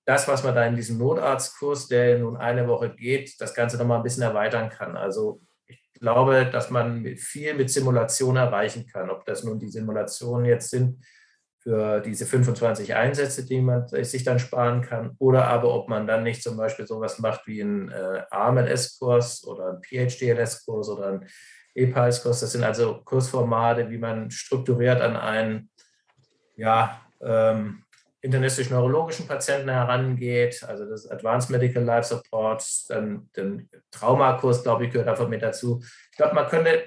das, 0.05 0.27
was 0.27 0.43
man 0.43 0.55
da 0.55 0.65
in 0.65 0.75
diesem 0.75 0.97
Notarztkurs, 0.97 1.87
der 1.87 2.19
nun 2.19 2.37
eine 2.37 2.67
Woche 2.67 2.89
geht, 2.95 3.39
das 3.39 3.53
Ganze 3.53 3.77
nochmal 3.77 3.97
ein 3.97 4.03
bisschen 4.03 4.23
erweitern 4.23 4.69
kann. 4.69 4.97
Also 4.97 5.41
ich 5.67 5.79
glaube, 5.93 6.49
dass 6.51 6.71
man 6.71 7.05
viel 7.15 7.53
mit 7.53 7.69
Simulation 7.69 8.35
erreichen 8.35 8.87
kann. 8.87 9.09
Ob 9.09 9.25
das 9.25 9.43
nun 9.43 9.59
die 9.59 9.69
Simulationen 9.69 10.45
jetzt 10.45 10.69
sind 10.71 11.03
für 11.69 11.99
diese 11.99 12.25
25 12.25 12.95
Einsätze, 12.95 13.45
die 13.45 13.61
man 13.61 13.87
sich 13.87 14.23
dann 14.23 14.39
sparen 14.39 14.81
kann, 14.81 15.15
oder 15.19 15.45
aber 15.45 15.71
ob 15.75 15.87
man 15.87 16.07
dann 16.07 16.23
nicht 16.23 16.41
zum 16.41 16.57
Beispiel 16.57 16.87
sowas 16.87 17.19
macht 17.19 17.45
wie 17.45 17.61
ein 17.61 17.91
äh, 17.91 18.23
AMLS-Kurs 18.31 19.45
oder 19.45 19.73
ein 19.73 19.81
PhDLS-Kurs 19.83 20.89
oder 20.89 21.09
ein 21.09 21.27
EPALS-Kurs. 21.75 22.39
Das 22.39 22.53
sind 22.53 22.63
also 22.63 23.01
Kursformate, 23.05 23.87
wie 23.91 23.99
man 23.99 24.31
strukturiert 24.31 24.99
an 24.99 25.15
einen 25.15 25.69
ja, 26.55 27.01
ähm, 27.21 27.83
internistisch-neurologischen 28.21 29.27
Patienten 29.27 29.69
herangeht, 29.69 30.63
also 30.63 30.89
das 30.89 31.07
Advanced 31.07 31.51
Medical 31.51 31.83
Life 31.83 32.07
Support, 32.07 32.65
dann 32.89 33.29
den 33.37 33.69
Traumakurs, 33.91 34.63
glaube 34.63 34.85
ich, 34.85 34.91
gehört 34.91 35.07
davon 35.07 35.29
mit 35.29 35.43
dazu. 35.43 35.83
Ich 36.09 36.17
glaube, 36.17 36.33
man 36.33 36.47
könnte 36.47 36.85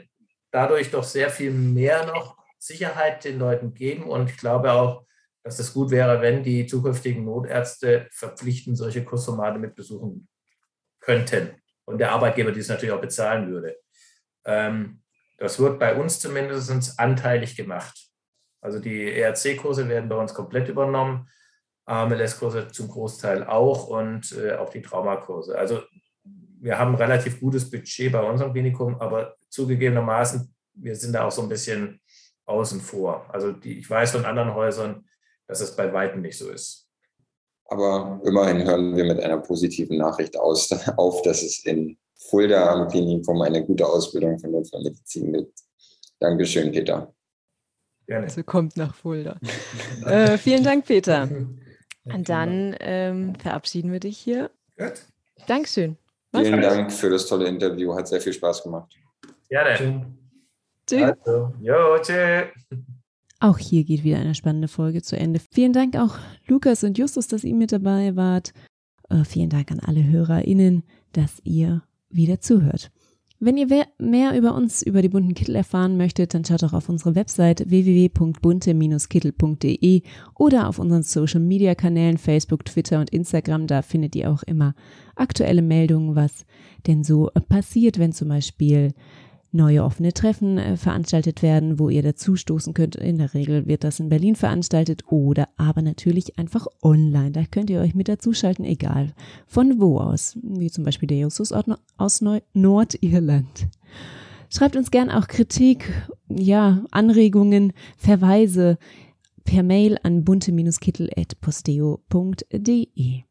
dadurch 0.50 0.90
doch 0.90 1.04
sehr 1.04 1.30
viel 1.30 1.52
mehr 1.52 2.04
noch 2.06 2.41
Sicherheit 2.62 3.24
den 3.24 3.40
Leuten 3.40 3.74
geben 3.74 4.04
und 4.04 4.30
ich 4.30 4.36
glaube 4.36 4.72
auch, 4.72 5.04
dass 5.42 5.58
es 5.58 5.74
gut 5.74 5.90
wäre, 5.90 6.20
wenn 6.20 6.44
die 6.44 6.66
zukünftigen 6.66 7.24
Notärzte 7.24 8.06
verpflichtend 8.12 8.78
solche 8.78 9.04
Kursformate 9.04 9.58
mit 9.58 9.74
besuchen 9.74 10.28
könnten 11.00 11.60
und 11.84 11.98
der 11.98 12.12
Arbeitgeber 12.12 12.52
dies 12.52 12.68
natürlich 12.68 12.92
auch 12.92 13.00
bezahlen 13.00 13.50
würde. 13.50 13.76
Ähm, 14.44 15.02
das 15.38 15.58
wird 15.58 15.80
bei 15.80 15.96
uns 15.96 16.20
zumindest 16.20 17.00
anteilig 17.00 17.56
gemacht. 17.56 17.98
Also 18.60 18.78
die 18.78 19.10
ERC-Kurse 19.10 19.88
werden 19.88 20.08
bei 20.08 20.14
uns 20.14 20.32
komplett 20.32 20.68
übernommen, 20.68 21.28
AMLS-Kurse 21.86 22.68
zum 22.68 22.86
Großteil 22.86 23.42
auch 23.42 23.88
und 23.88 24.30
äh, 24.38 24.52
auch 24.52 24.70
die 24.70 24.82
Traumakurse. 24.82 25.58
Also 25.58 25.82
wir 26.60 26.78
haben 26.78 26.92
ein 26.92 27.02
relativ 27.02 27.40
gutes 27.40 27.68
Budget 27.68 28.12
bei 28.12 28.22
unserem 28.22 28.52
Klinikum, 28.52 29.00
aber 29.00 29.34
zugegebenermaßen, 29.48 30.54
wir 30.74 30.94
sind 30.94 31.12
da 31.12 31.24
auch 31.24 31.32
so 31.32 31.42
ein 31.42 31.48
bisschen 31.48 32.00
außen 32.46 32.80
vor. 32.80 33.26
Also 33.28 33.52
die, 33.52 33.78
ich 33.78 33.88
weiß 33.88 34.12
von 34.12 34.24
anderen 34.24 34.54
Häusern, 34.54 35.04
dass 35.46 35.60
es 35.60 35.76
bei 35.76 35.92
weitem 35.92 36.22
nicht 36.22 36.38
so 36.38 36.50
ist. 36.50 36.88
Aber 37.66 38.20
immerhin 38.24 38.64
hören 38.64 38.96
wir 38.96 39.04
mit 39.04 39.20
einer 39.20 39.38
positiven 39.38 39.96
Nachricht 39.96 40.36
aus, 40.36 40.70
auf, 40.96 41.22
dass 41.22 41.42
es 41.42 41.64
in 41.64 41.96
Fulda 42.28 42.72
am 42.72 42.88
Klinikum 42.88 43.40
eine 43.42 43.64
gute 43.64 43.86
Ausbildung 43.86 44.38
von 44.38 44.52
Notfallmedizin 44.52 45.32
gibt. 45.32 45.58
Dankeschön, 46.20 46.70
Peter. 46.70 47.12
Gerne. 48.06 48.26
Also 48.26 48.42
kommt 48.42 48.76
nach 48.76 48.94
Fulda. 48.94 49.38
äh, 50.06 50.36
vielen 50.38 50.64
Dank, 50.64 50.86
Peter. 50.86 51.28
Und 52.04 52.28
dann 52.28 52.76
ähm, 52.80 53.34
verabschieden 53.36 53.92
wir 53.92 54.00
dich 54.00 54.18
hier. 54.18 54.50
Gut. 54.76 55.06
Dankeschön. 55.46 55.96
Was? 56.32 56.42
Vielen 56.42 56.60
Dank 56.60 56.92
für 56.92 57.10
das 57.10 57.26
tolle 57.26 57.46
Interview. 57.46 57.94
Hat 57.94 58.08
sehr 58.08 58.20
viel 58.20 58.32
Spaß 58.32 58.62
gemacht. 58.64 58.92
Gerne. 59.48 60.16
Tschüss. 60.86 61.14
Also, 61.24 61.52
jo, 61.60 61.98
tschüss. 62.00 62.78
Auch 63.40 63.58
hier 63.58 63.84
geht 63.84 64.04
wieder 64.04 64.18
eine 64.18 64.36
spannende 64.36 64.68
Folge 64.68 65.02
zu 65.02 65.16
Ende. 65.16 65.40
Vielen 65.50 65.72
Dank 65.72 65.96
auch 65.96 66.16
Lukas 66.46 66.84
und 66.84 66.96
Justus, 66.96 67.26
dass 67.26 67.42
ihr 67.42 67.56
mit 67.56 67.72
dabei 67.72 68.14
wart. 68.14 68.52
Äh, 69.08 69.24
vielen 69.24 69.50
Dank 69.50 69.72
an 69.72 69.80
alle 69.80 70.04
HörerInnen, 70.04 70.84
dass 71.12 71.40
ihr 71.42 71.82
wieder 72.08 72.40
zuhört. 72.40 72.92
Wenn 73.44 73.56
ihr 73.56 73.66
mehr 73.98 74.38
über 74.38 74.54
uns, 74.54 74.82
über 74.82 75.02
die 75.02 75.08
bunten 75.08 75.34
Kittel 75.34 75.56
erfahren 75.56 75.96
möchtet, 75.96 76.32
dann 76.32 76.44
schaut 76.44 76.62
doch 76.62 76.72
auf 76.72 76.88
unsere 76.88 77.16
Website 77.16 77.68
www.bunte-kittel.de 77.68 80.02
oder 80.38 80.68
auf 80.68 80.78
unseren 80.78 81.02
Social 81.02 81.40
Media 81.40 81.74
Kanälen 81.74 82.18
Facebook, 82.18 82.64
Twitter 82.64 83.00
und 83.00 83.10
Instagram. 83.10 83.66
Da 83.66 83.82
findet 83.82 84.14
ihr 84.14 84.30
auch 84.30 84.44
immer 84.44 84.76
aktuelle 85.16 85.62
Meldungen, 85.62 86.14
was 86.14 86.46
denn 86.86 87.02
so 87.02 87.30
passiert, 87.48 87.98
wenn 87.98 88.12
zum 88.12 88.28
Beispiel 88.28 88.94
neue 89.52 89.84
offene 89.84 90.12
Treffen 90.12 90.58
äh, 90.58 90.76
veranstaltet 90.76 91.42
werden, 91.42 91.78
wo 91.78 91.88
ihr 91.88 92.02
dazu 92.02 92.34
stoßen 92.36 92.74
könnt. 92.74 92.96
In 92.96 93.18
der 93.18 93.32
Regel 93.34 93.66
wird 93.66 93.84
das 93.84 94.00
in 94.00 94.08
Berlin 94.08 94.34
veranstaltet 94.34 95.04
oder 95.06 95.48
aber 95.56 95.82
natürlich 95.82 96.36
einfach 96.38 96.66
online. 96.82 97.30
Da 97.32 97.44
könnt 97.44 97.70
ihr 97.70 97.80
euch 97.80 97.94
mit 97.94 98.08
dazuschalten, 98.08 98.64
egal 98.64 99.12
von 99.46 99.80
wo 99.80 99.98
aus, 99.98 100.36
wie 100.42 100.70
zum 100.70 100.84
Beispiel 100.84 101.06
der 101.06 101.18
Justus 101.18 101.52
aus 101.52 102.20
Neu 102.20 102.40
Nordirland. 102.54 103.68
Schreibt 104.48 104.74
uns 104.76 104.90
gern 104.90 105.10
auch 105.10 105.28
Kritik, 105.28 105.92
ja, 106.28 106.84
Anregungen, 106.90 107.72
Verweise 107.96 108.78
per 109.44 109.62
Mail 109.62 109.98
an 110.02 110.24
bunte-kittel.posteo.de. 110.24 113.22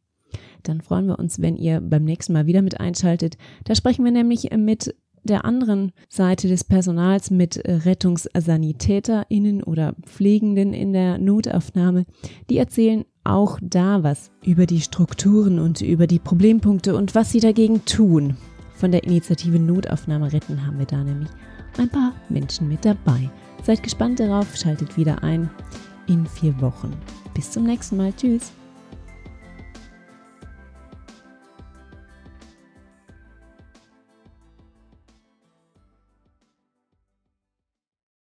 Dann 0.64 0.82
freuen 0.82 1.08
wir 1.08 1.20
uns, 1.20 1.42
wenn 1.42 1.58
ihr 1.58 1.82
beim 1.82 2.04
nächsten 2.04 2.34
Mal 2.34 2.46
wieder 2.46 2.62
mit 2.62 2.80
einschaltet. 2.80 3.38
Da 3.66 3.74
sprechen 3.76 4.06
wir 4.06 4.12
nämlich 4.12 4.52
mit 4.56 4.96
der 5.24 5.46
anderen 5.46 5.92
Seite 6.10 6.48
des 6.48 6.64
Personals 6.64 7.32
mit 7.32 7.62
RettungssanitäterInnen 7.66 9.64
oder 9.64 9.96
Pflegenden 10.04 10.74
in 10.74 10.94
der 10.94 11.18
Notaufnahme, 11.18 12.06
die 12.50 12.58
erzählen 12.58 13.06
auch 13.24 13.60
da 13.62 14.04
was 14.04 14.32
über 14.44 14.66
die 14.66 14.82
Strukturen 14.82 15.60
und 15.60 15.82
über 15.82 16.08
die 16.08 16.20
Problempunkte 16.20 16.96
und 16.96 17.14
was 17.14 17.32
sie 17.32 17.40
dagegen 17.40 17.86
tun. 17.86 18.38
Von 18.74 18.92
der 18.92 19.04
Initiative 19.04 19.60
Notaufnahme 19.60 20.34
retten 20.34 20.66
haben 20.66 20.80
wir 20.80 20.88
da 20.88 21.04
nämlich 21.04 21.30
ein 21.78 21.90
paar 21.90 22.14
Menschen 22.30 22.68
mit 22.68 22.84
dabei. 22.84 23.30
Seid 23.64 23.84
gespannt 23.84 24.20
darauf, 24.20 24.56
schaltet 24.56 24.98
wieder 24.98 25.24
ein 25.24 25.50
in 26.08 26.26
vier 26.26 26.60
Wochen. 26.62 26.92
Bis 27.36 27.52
zum 27.52 27.64
nächsten 27.64 27.98
Mal. 27.98 28.12
Tschüss. 28.14 28.52